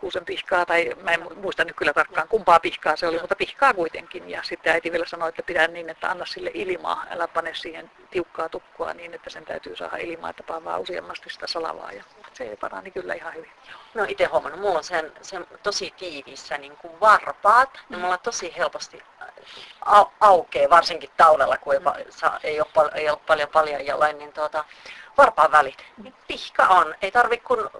[0.00, 3.74] kuusen pihkaa, tai mä en muista nyt kyllä tarkkaan kumpaa pihkaa se oli, mutta pihkaa
[3.74, 4.30] kuitenkin.
[4.30, 7.90] Ja sitten äiti vielä sanoi, että pitää niin, että anna sille ilmaa, älä pane siihen
[8.10, 11.92] tiukkaa tukkoa niin, että sen täytyy saada ilmaa, että vaan useammasti sitä salavaa.
[11.92, 13.50] Ja se parani kyllä ihan hyvin.
[13.94, 17.94] No itse huomannut, mulla on sen, sen tosi tiiviissä niin kuin varpaat, mm.
[17.94, 19.02] ja mulla on tosi helposti
[19.84, 21.86] au, aukeaa, varsinkin talvella, kun ei, mm.
[22.42, 24.64] ei, ole, ei ole paljon paljaajalla, niin tuota,
[25.18, 25.84] varpaan välit.
[26.02, 27.70] Niin pihka on, ei tarvi kun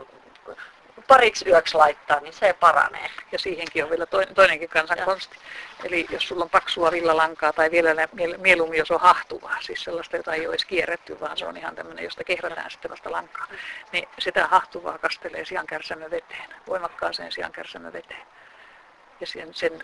[1.09, 3.11] pariksi yöksi laittaa, niin se paranee.
[3.33, 5.37] Ja siihenkin on vielä toinenkin kansan konsti.
[5.85, 10.35] Eli jos sulla on paksua villalankaa tai vielä mieluummin jos on hahtuvaa, siis sellaista, jota
[10.35, 13.47] ei ole edes kierretty, vaan se on ihan tämmöinen, josta kehrätään sitten vasta lankaa,
[13.92, 18.27] niin sitä hahtuvaa kastelee siankärsämö veteen, voimakkaaseen siankärsämö veteen.
[19.21, 19.83] Ja sen, sen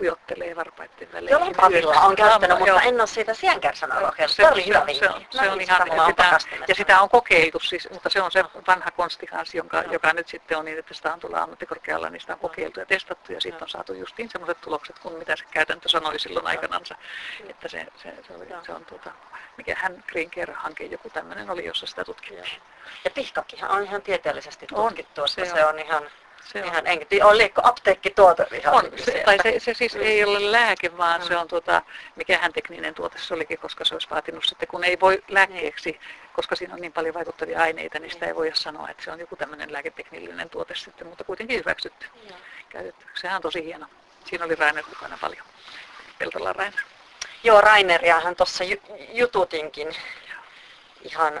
[0.00, 1.32] pujottelee varpaiden välein.
[1.32, 2.80] Joo, papilla on käyttänyt, mutta joo.
[2.84, 4.36] en ole siitä sienkärsänä kokeillut.
[4.36, 6.06] Se, oli hyvä se, on, se on no, ihan, ja
[6.38, 10.12] sitä, ja sitä on kokeiltu, siis, mutta se on se vanha konsti kanssa, jonka, joka
[10.12, 13.32] nyt sitten on niin, että sitä on tuolla ammattikorkealla, niin sitä on kokeiltu ja testattu
[13.32, 16.94] ja sitten on saatu justiin sellaiset tulokset kuin mitä se käytäntö sanoi silloin aikanansa.
[17.48, 19.10] Että se, se, se, oli, se on tuota,
[19.56, 22.60] mikä hän Green Care-hanke, joku tämmöinen oli, jossa sitä tutkittiin.
[23.04, 26.02] Ja pihkakihan on ihan tieteellisesti tutkittu, on, se, se on ihan
[26.44, 26.68] se on.
[26.68, 31.20] Ihan enkä, oliko apteekkituote ihan on, se, tai se, se, siis ei ole lääke, vaan
[31.20, 31.26] mm.
[31.26, 31.82] se on tuota,
[32.16, 36.00] mikähän tekninen tuote se olikin, koska se olisi vaatinut sitten, kun ei voi lääkkeeksi,
[36.32, 39.20] koska siinä on niin paljon vaikuttavia aineita, niin sitä ei voi sanoa, että se on
[39.20, 42.06] joku tämmöinen lääketeknillinen tuote sitten, mutta kuitenkin hyväksytty.
[42.14, 42.34] Mm.
[42.68, 43.06] Käytetty.
[43.14, 43.86] Sehän on tosi hieno.
[44.24, 45.46] Siinä oli Rainer mukana paljon.
[46.18, 46.80] Peltola Rainer.
[47.44, 48.64] Joo, Raineriahan tuossa
[49.12, 49.96] jututinkin
[51.02, 51.40] ihan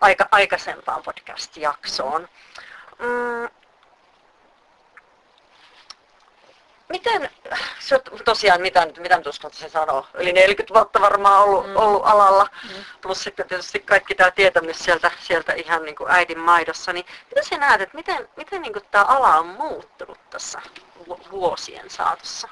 [0.00, 2.28] aika, aikaisempaan podcast-jaksoon.
[2.98, 3.48] Mm,
[6.88, 7.30] miten,
[7.78, 11.76] se tosiaan, mitä, mitä nyt se sanoo, yli 40 vuotta varmaan ollut, mm.
[11.76, 12.84] ollut alalla, mm.
[13.00, 17.42] plus sitten tietysti kaikki tämä tietämys sieltä, sieltä ihan niin kuin äidin maidossa, niin mitä
[17.42, 20.60] sä näet, että miten, miten niin kuin tämä ala on muuttunut tässä
[21.30, 22.48] vuosien saatossa?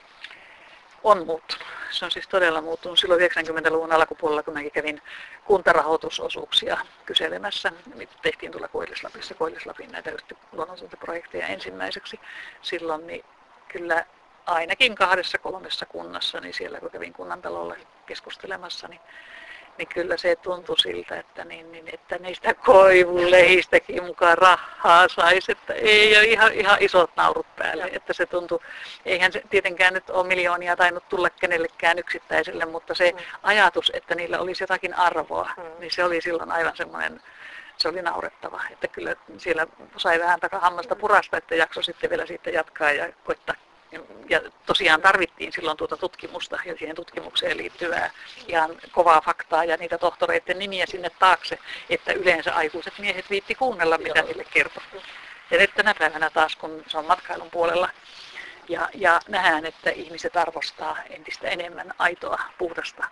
[1.04, 1.66] On muuttunut.
[1.90, 2.98] Se on siis todella muuttunut.
[2.98, 5.02] Silloin 90-luvun alkupuolella, kun mäkin kävin
[5.44, 10.12] kuntarahoitusosuuksia kyselemässä, mitä tehtiin tuolla Koillislapissa, Koillislapin näitä
[10.52, 12.20] luonnonsuojeluprojekteja ensimmäiseksi
[12.62, 13.24] silloin, niin
[13.68, 14.04] kyllä
[14.46, 19.00] ainakin kahdessa kolmessa kunnassa, niin siellä kun kävin kunnantalolla keskustelemassa, niin,
[19.78, 25.72] niin kyllä se tuntui siltä, että, niin, niin, että niistä koivulehistäkin mukaan rahaa saisi, että
[25.72, 27.90] ei ole ihan, ihan isot naurut päälle, ja.
[27.92, 28.58] että se tuntui,
[29.04, 33.18] eihän se tietenkään nyt ole miljoonia tainnut tulla kenellekään yksittäiselle, mutta se mm.
[33.42, 35.62] ajatus, että niillä olisi jotakin arvoa, mm.
[35.78, 37.20] niin se oli silloin aivan semmoinen
[37.76, 38.62] se oli naurettava.
[38.70, 43.54] Että kyllä siellä sai vähän takahammasta purasta, että jakso sitten vielä siitä jatkaa ja koittaa
[44.28, 48.10] ja tosiaan tarvittiin silloin tuota tutkimusta ja siihen tutkimukseen liittyvää
[48.48, 51.58] ihan kovaa faktaa ja niitä tohtoreiden nimiä sinne taakse,
[51.90, 54.82] että yleensä aikuiset miehet viitti kuunnella, mitä niille kertoo.
[55.50, 57.90] Ja nyt tänä päivänä taas, kun se on matkailun puolella,
[58.68, 63.08] ja, ja nähdään, että ihmiset arvostaa entistä enemmän aitoa, puhdasta.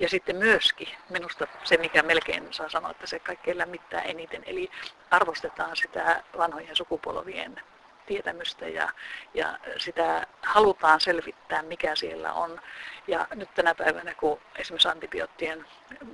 [0.00, 4.70] Ja sitten myöskin minusta se, mikä melkein saa sanoa, että se kaikkein lämmittää eniten, eli
[5.10, 7.60] arvostetaan sitä vanhojen sukupolvien
[8.06, 8.88] tietämystä ja,
[9.34, 12.60] ja sitä halutaan selvittää, mikä siellä on.
[13.08, 15.66] Ja nyt tänä päivänä, kun esimerkiksi antibioottien,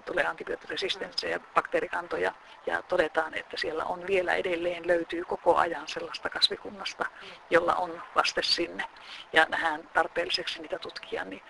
[0.05, 2.33] tulee antibioottiresistenssejä ja bakteerikantoja,
[2.67, 7.07] ja todetaan, että siellä on vielä edelleen löytyy koko ajan sellaista kasvikunnasta,
[7.51, 8.85] jolla on vaste sinne,
[9.33, 11.43] ja nähdään tarpeelliseksi niitä tutkia, niin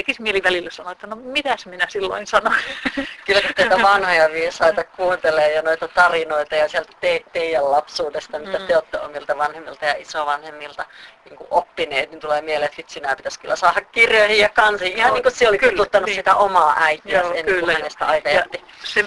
[0.00, 2.62] tekisi mieli välillä sanoa, että no mitäs minä silloin sanoin.
[3.26, 8.58] Kyllä kun teitä vanhoja viisaita kuuntelee ja noita tarinoita ja sieltä te, teidän lapsuudesta, mitä
[8.58, 8.66] mm.
[8.66, 10.84] te olette omilta vanhemmilta ja isovanhemmilta
[11.24, 14.96] niin kuin oppineet, niin tulee mieleen, että vitsi nämä pitäisi kyllä saada kirjoihin ja kansiin.
[14.96, 16.16] Ihan niin kuin se oli tututtanut niin.
[16.16, 18.64] sitä omaa äitiä Joo, ennen kuin hänestä äiti jätti.
[18.84, 19.04] Se,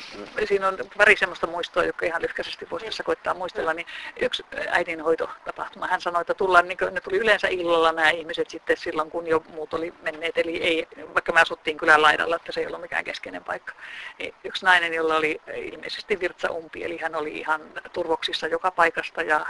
[0.47, 3.73] siinä on pari semmoista muistoa, joka ihan lyhkäisesti voisi tässä koittaa muistella.
[3.73, 3.87] Niin
[4.21, 8.77] yksi äidinhoitotapahtuma, hän sanoi, että tullaan, niin kuin, ne tuli yleensä illalla nämä ihmiset sitten
[8.77, 10.37] silloin, kun jo muut oli menneet.
[10.37, 10.82] Eli ei,
[11.13, 13.73] vaikka me asuttiin kylän laidalla, että se ei ollut mikään keskeinen paikka.
[14.19, 17.61] Niin yksi nainen, jolla oli ilmeisesti virtsaumpi, eli hän oli ihan
[17.93, 19.45] turvoksissa joka paikasta ja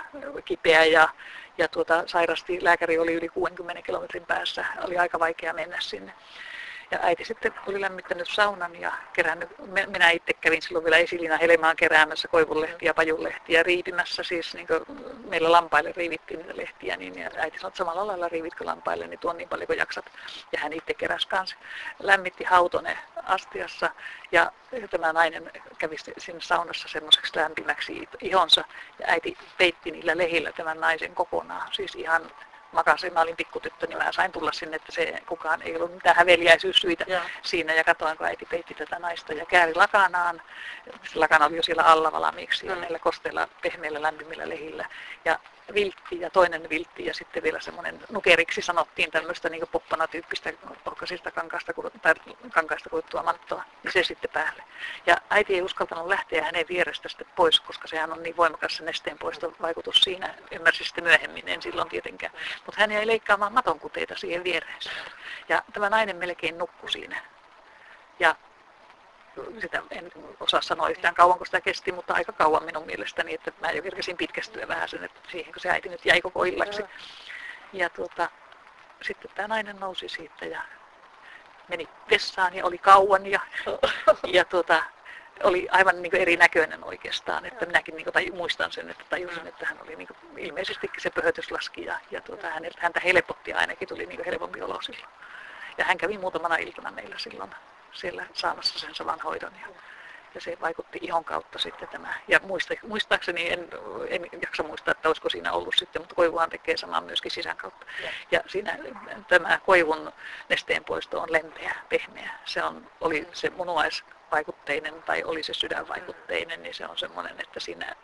[0.45, 1.09] kipeä ja
[1.57, 6.13] ja tuota, sairasti, lääkäri oli yli 60 kilometrin päässä, oli aika vaikea mennä sinne.
[6.93, 9.49] Ja äiti sitten oli lämmittänyt saunan ja kerännyt,
[9.87, 14.67] minä itse kävin silloin vielä Esilina Helemaan keräämässä koivunlehtiä, pajunlehtiä, riipimässä siis niin
[15.29, 19.19] meillä lampaille riivittiin niitä lehtiä, niin ja äiti sanoi, että samalla lailla riivitkö lampaille, niin
[19.19, 20.05] tuon niin paljon kuin jaksat.
[20.51, 21.55] Ja hän itse keräsi kanssa.
[21.99, 23.89] Lämmitti hautone astiassa
[24.31, 24.51] ja
[24.89, 28.63] tämä nainen kävi siinä saunassa semmoiseksi lämpimäksi ihonsa
[28.99, 31.69] ja äiti peitti niillä lehillä tämän naisen kokonaan.
[31.71, 32.31] Siis ihan
[32.73, 36.15] makasin, mä olin pikkutyttö, niin mä sain tulla sinne, että se kukaan ei ollut mitään
[36.15, 37.21] häveliäisyyssyitä ja.
[37.41, 37.73] siinä.
[37.73, 40.41] Ja katsoin, kun äiti peitti tätä naista ja kääri lakanaan.
[41.03, 42.81] Se lakana oli jo siellä alla valmiiksi mm.
[42.81, 44.85] näillä kosteilla, pehmeillä, lämpimillä lehillä.
[45.25, 45.39] Ja
[45.73, 50.53] viltti ja toinen viltti ja sitten vielä semmoinen nukeriksi sanottiin tämmöistä niin poppana-tyyppistä
[50.85, 52.15] ohkaisista kankaista, tai
[52.49, 54.63] kankaista kudottua mattoa, ja se sitten päälle.
[55.05, 58.83] Ja äiti ei uskaltanut lähteä hänen vierestä sitten pois, koska sehän on niin voimakas se
[58.83, 59.17] nesteen
[59.61, 62.33] vaikutus siinä, ymmärsi sitten myöhemmin, en silloin tietenkään.
[62.65, 64.89] Mutta hän jäi leikkaamaan matonkuteita siihen viereensä.
[65.49, 67.21] Ja tämä nainen melkein nukkui siinä.
[68.19, 68.35] Ja
[69.61, 73.71] sitä en osaa sanoa yhtään kauanko sitä kesti, mutta aika kauan minun mielestäni, että mä
[73.71, 76.83] jo kerkesin pitkästyä vähän sen, että siihen kun se äiti nyt jäi koko illaksi.
[77.73, 78.29] Ja tuota,
[79.01, 80.61] sitten tämä nainen nousi siitä ja
[81.67, 83.39] meni vessaan ja oli kauan ja,
[84.37, 84.83] ja tuota,
[85.43, 89.81] oli aivan niin erinäköinen oikeastaan, että minäkin niin kuin, muistan sen, että tajusin, että hän
[89.81, 94.05] oli niin kuin, ilmeisesti se pöhötys laski ja, ja tuota, häneltä, häntä helpotti ainakin, tuli
[94.05, 95.11] niin helpompi olo silloin.
[95.77, 97.51] Ja hän kävi muutamana iltana meillä silloin
[97.93, 99.51] siellä saamassa sen saman hoidon.
[99.61, 99.67] Ja,
[100.35, 102.13] ja se vaikutti ihon kautta sitten tämä.
[102.27, 103.69] Ja muista, muistaakseni, en,
[104.07, 107.85] en jaksa muistaa, että olisiko siinä ollut sitten, mutta koivuhan tekee samaa myöskin sisän kautta.
[108.03, 108.77] Ja, ja siinä
[109.27, 110.13] tämä koivun
[110.49, 112.31] nesteen poisto on lempeä, pehmeä.
[112.45, 117.95] Se on, oli se munuaisvaikutteinen tai oli se sydänvaikutteinen, niin se on semmoinen, että siinä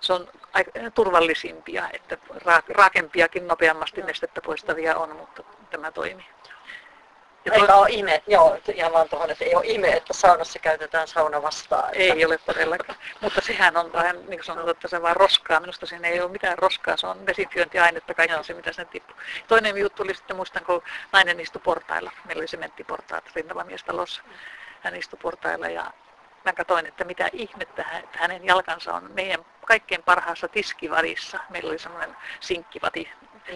[0.00, 2.18] se on aika turvallisimpia, että
[2.68, 6.26] raakempiakin nopeammasti nestettä poistavia on, mutta tämä toimii.
[7.52, 11.42] Eikä ole ime, joo, ihan vaan tuohon, että ei ole ime, että saunassa käytetään sauna
[11.42, 11.84] vastaan.
[11.84, 12.14] Että...
[12.14, 12.98] Ei ole todellakaan.
[13.20, 15.60] Mutta sehän on vähän, niin kuin sanotaan, että se vaan roskaa.
[15.60, 18.42] Minusta siinä ei ole mitään roskaa, se on desinfiointiainetta, kaikki joo.
[18.42, 19.16] se mitä sen tippuu.
[19.48, 20.82] Toinen juttu oli sitten, muistan, kun
[21.12, 22.12] nainen istui portailla.
[22.24, 24.22] Meillä oli sementtiportaat rintamamiestalossa.
[24.80, 25.92] Hän istui portailla ja
[26.46, 31.40] mä katsoin, että mitä ihmettä, että hänen jalkansa on meidän kaikkein parhaassa tiskivadissa.
[31.50, 33.12] Meillä oli semmoinen sinkkivati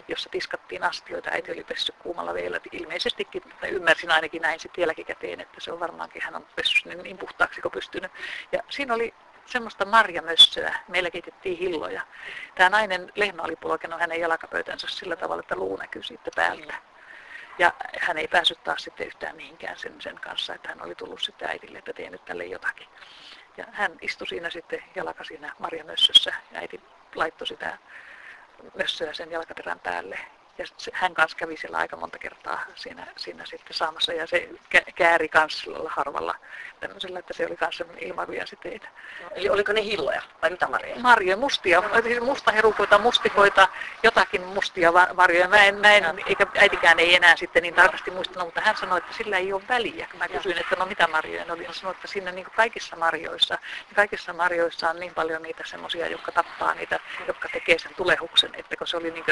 [0.09, 1.31] jossa tiskattiin astioita.
[1.31, 6.23] Äiti oli pessy kuumalla vielä ilmeisestikin, ymmärsin ainakin näin sitten jälkikäteen, että se on varmaankin,
[6.23, 8.13] hän on pessy niin, niin puhtaaksi kuin pystynyt.
[8.53, 9.15] Ja siinä oli
[9.47, 10.79] semmoista marjamössöä.
[10.89, 12.03] Meillä keitettiin hilloja.
[12.55, 16.75] Tämä nainen, lehmä oli polkenut hänen jalkapöytänsä sillä tavalla, että luu näkyi siitä päältä.
[17.59, 21.23] Ja hän ei päässyt taas sitten yhtään mihinkään sen, sen kanssa, että hän oli tullut
[21.23, 22.89] sitten äidille, että tee nyt tälle jotakin.
[23.57, 25.85] Ja hän istui siinä sitten jalka siinä ja
[26.55, 26.81] äiti
[27.15, 27.79] laittoi sitä
[28.75, 30.19] mössöä sen jalkaterän päälle.
[30.59, 34.49] Ja hän kanssa kävi siellä aika monta kertaa siinä, siinä sitten saamassa ja se
[34.95, 36.35] kääri kanssa harvalla
[36.81, 38.89] tämmöisellä, että se oli myös semmoinen ilmavia siteitä.
[39.23, 41.01] No, eli oliko ne hilloja vai mitä marjoja?
[41.01, 43.69] Marjoja, mustia, siis mustaherukoita, mustikoita,
[44.03, 45.49] jotakin mustia marjoja.
[45.49, 48.99] Mä en, mä en, eikä äitikään ei enää sitten niin tarkasti muistanut, mutta hän sanoi,
[48.99, 50.07] että sillä ei ole väliä.
[50.11, 52.97] Kun mä kysyin, että no mitä marjoja ne oli, hän sanoi, että siinä niin kaikissa
[52.97, 57.95] marjoissa, niin kaikissa marjoissa on niin paljon niitä semmoisia, jotka tappaa niitä, jotka tekee sen
[57.97, 59.25] tulehuksen, että kun se oli niin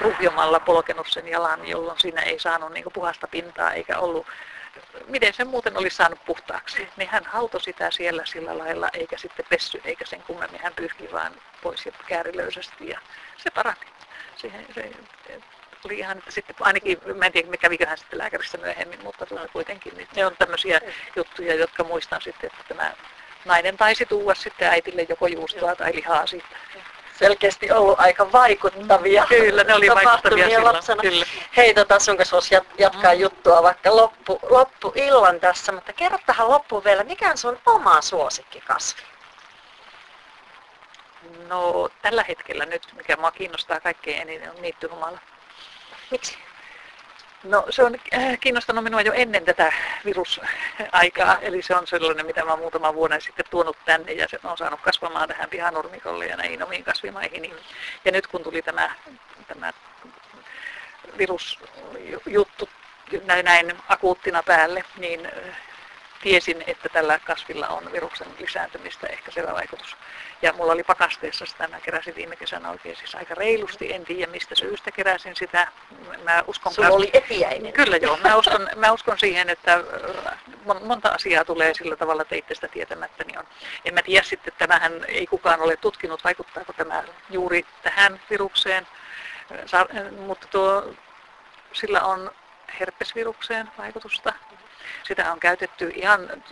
[0.00, 4.26] ruhjomalla polkenut sen jalan, jolloin siinä ei saanut niin puhasta pintaa eikä ollut
[5.06, 6.88] miten se muuten olisi saanut puhtaaksi.
[6.96, 10.60] Niin hän hautoi sitä siellä sillä lailla, eikä sitten pessy, eikä sen kummemmin.
[10.60, 13.00] Hän pyyhki vaan pois ja käärilöisesti ja
[13.36, 13.86] se parani.
[14.36, 14.90] Siihen, se,
[15.84, 19.48] oli ihan, että sitten ainakin, mä en tiedä, me käviköhän sitten lääkärissä myöhemmin, mutta tuota
[19.48, 20.80] kuitenkin, niin ne on tämmöisiä
[21.16, 22.92] juttuja, jotka muistan sitten, että tämä
[23.44, 26.46] nainen taisi tuua sitten äitille joko juustoa tai lihaa siitä
[27.18, 30.74] selkeästi ollut aika vaikuttavia Kyllä, ne oli vaikuttavia silloin.
[30.74, 31.02] Lapsena.
[31.02, 31.26] Kyllä.
[31.56, 33.20] Hei, tota, sun kanssa voisi jatkaa mm.
[33.20, 38.00] juttua vaikka loppu, loppu illan tässä, mutta kerro tähän loppuun vielä, mikä on sun oma
[38.00, 39.02] suosikkikasvi?
[41.48, 45.18] No tällä hetkellä nyt, mikä mua kiinnostaa kaikkein eniten, on niittyhumala.
[46.10, 46.38] Miksi?
[47.44, 49.72] No se on äh, kiinnostanut minua jo ennen tätä
[50.04, 54.58] virusaikaa, eli se on sellainen, mitä mä muutaman vuoden sitten tuonut tänne ja se on
[54.58, 57.54] saanut kasvamaan tähän pihanurmikolle ja näihin omiin kasvimaihin.
[58.04, 58.90] Ja nyt kun tuli tämä,
[59.48, 59.72] tämä
[61.18, 62.68] virusjuttu
[63.24, 65.56] näin, näin akuuttina päälle, niin äh,
[66.24, 69.96] tiesin, että tällä kasvilla on viruksen lisääntymistä ehkä se vaikutus.
[70.42, 74.32] Ja mulla oli pakasteessa sitä, mä keräsin viime kesänä oikein siis aika reilusti, en tiedä
[74.32, 75.68] mistä syystä keräsin sitä.
[76.22, 77.72] Mä uskon Sulla oli etiäinen.
[77.72, 82.34] Kyllä joo, mä uskon, mä uskon siihen, että äh, monta asiaa tulee sillä tavalla, että
[82.34, 83.24] itsestä tietämättä.
[83.24, 83.44] Niin on.
[83.84, 88.86] En mä tiedä sitten, että tämähän ei kukaan ole tutkinut, vaikuttaako tämä juuri tähän virukseen,
[90.26, 90.94] mutta tuo,
[91.72, 92.30] sillä on
[92.80, 94.32] herpesvirukseen vaikutusta.
[95.02, 96.42] Sitä on käytetty ihan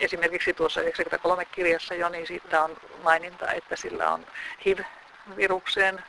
[0.00, 4.26] esimerkiksi tuossa 93 kirjassa jo, niin siitä on maininta, että sillä on
[4.66, 6.04] HIV-virukseen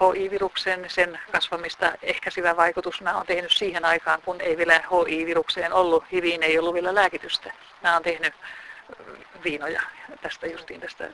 [0.00, 3.00] HI-viruksen sen kasvamista ehkäisivä vaikutus.
[3.00, 7.52] Nämä on tehnyt siihen aikaan, kun ei vielä HI-virukseen ollut, HIViin ei ollut vielä lääkitystä.
[7.82, 8.34] Nämä on tehnyt
[9.44, 9.82] viinoja
[10.22, 11.10] tästä justiin tästä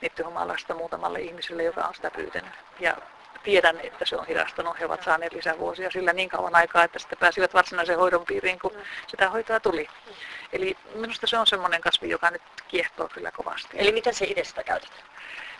[0.00, 2.52] nittyhumalasta muutamalle ihmiselle, joka on sitä pyytänyt.
[2.80, 2.96] Ja
[3.46, 4.80] tiedän, että se on hidastanut.
[4.80, 8.72] He ovat saaneet lisävuosia sillä niin kauan aikaa, että sitten pääsivät varsinaisen hoidon piiriin, kun
[9.06, 9.88] sitä hoitoa tuli.
[10.52, 13.68] Eli minusta se on semmoinen kasvi, joka nyt kiehtoo kyllä kovasti.
[13.74, 15.04] Eli miten se itse sitä käytät?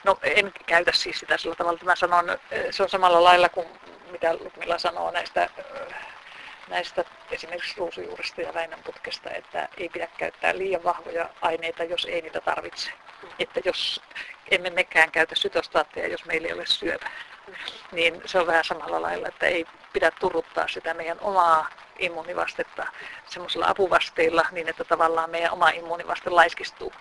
[0.04, 2.38] No en käytä siis sitä sillä tavalla, että mä sanon,
[2.70, 3.66] se on samalla lailla kuin
[4.10, 5.48] mitä Lukmilla sanoo näistä,
[6.68, 12.40] näistä esimerkiksi ruusujuuresta ja väinänputkesta, että ei pidä käyttää liian vahvoja aineita, jos ei niitä
[12.40, 12.90] tarvitse.
[13.38, 14.02] Että jos
[14.50, 17.10] emme mekään käytä sytostaatteja, jos meillä ei ole syöpä,
[17.92, 21.68] niin se on vähän samalla lailla, että ei pidä turruttaa sitä meidän omaa
[21.98, 22.86] immuunivastetta
[23.26, 26.92] semmoisilla apuvasteilla niin, että tavallaan meidän oma immuunivaste laiskistuu,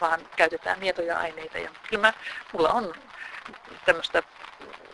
[0.00, 1.58] vaan käytetään mietoja aineita.
[1.58, 2.12] Ja kyllä mä,
[2.52, 2.94] mulla on
[3.84, 4.22] tämmöistä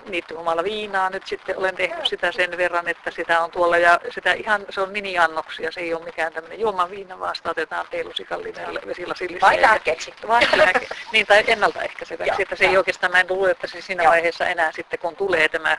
[0.08, 4.32] niittyhumalla viinaa nyt sitten olen tehnyt sitä sen verran, että sitä on tuolla ja sitä
[4.32, 9.40] ihan, se on mini-annoksia, se ei ole mikään tämmöinen juomaviina, vaan sitä otetaan teelusikallinen vesilasillinen.
[9.40, 10.14] Vai lääkkeeksi?
[10.28, 14.04] Vai lääke, niin tai ennaltaehkäiseväksi, että se ei oikeastaan, mä en luule, että se siinä
[14.04, 15.78] vaiheessa enää sitten kun tulee tämä,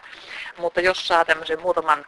[0.58, 2.06] mutta jos saa tämmöisen muutaman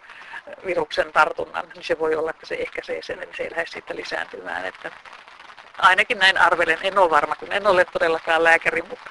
[0.66, 3.98] viruksen tartunnan, niin se voi olla, että se ehkäisee sen, että se ei lähde sitten
[3.98, 4.66] lisääntymään.
[4.66, 4.92] Että
[5.78, 9.10] ainakin näin arvelen, en ole varma, kun en ole todellakaan lääkäri, mutta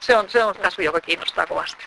[0.00, 1.86] se on, se on kasvi, joka kiinnostaa kovasti.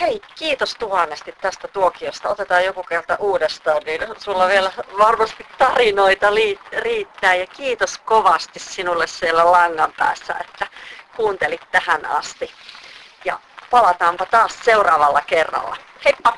[0.00, 2.28] Hei, kiitos tuhannesti tästä tuokiosta.
[2.28, 6.26] Otetaan joku kerta uudestaan, niin sulla vielä varmasti tarinoita
[6.72, 7.34] riittää.
[7.34, 10.66] Ja kiitos kovasti sinulle siellä langan päässä, että
[11.16, 12.52] kuuntelit tähän asti.
[13.24, 13.38] Ja
[13.70, 15.76] palataanpa taas seuraavalla kerralla.
[16.04, 16.36] Heippa!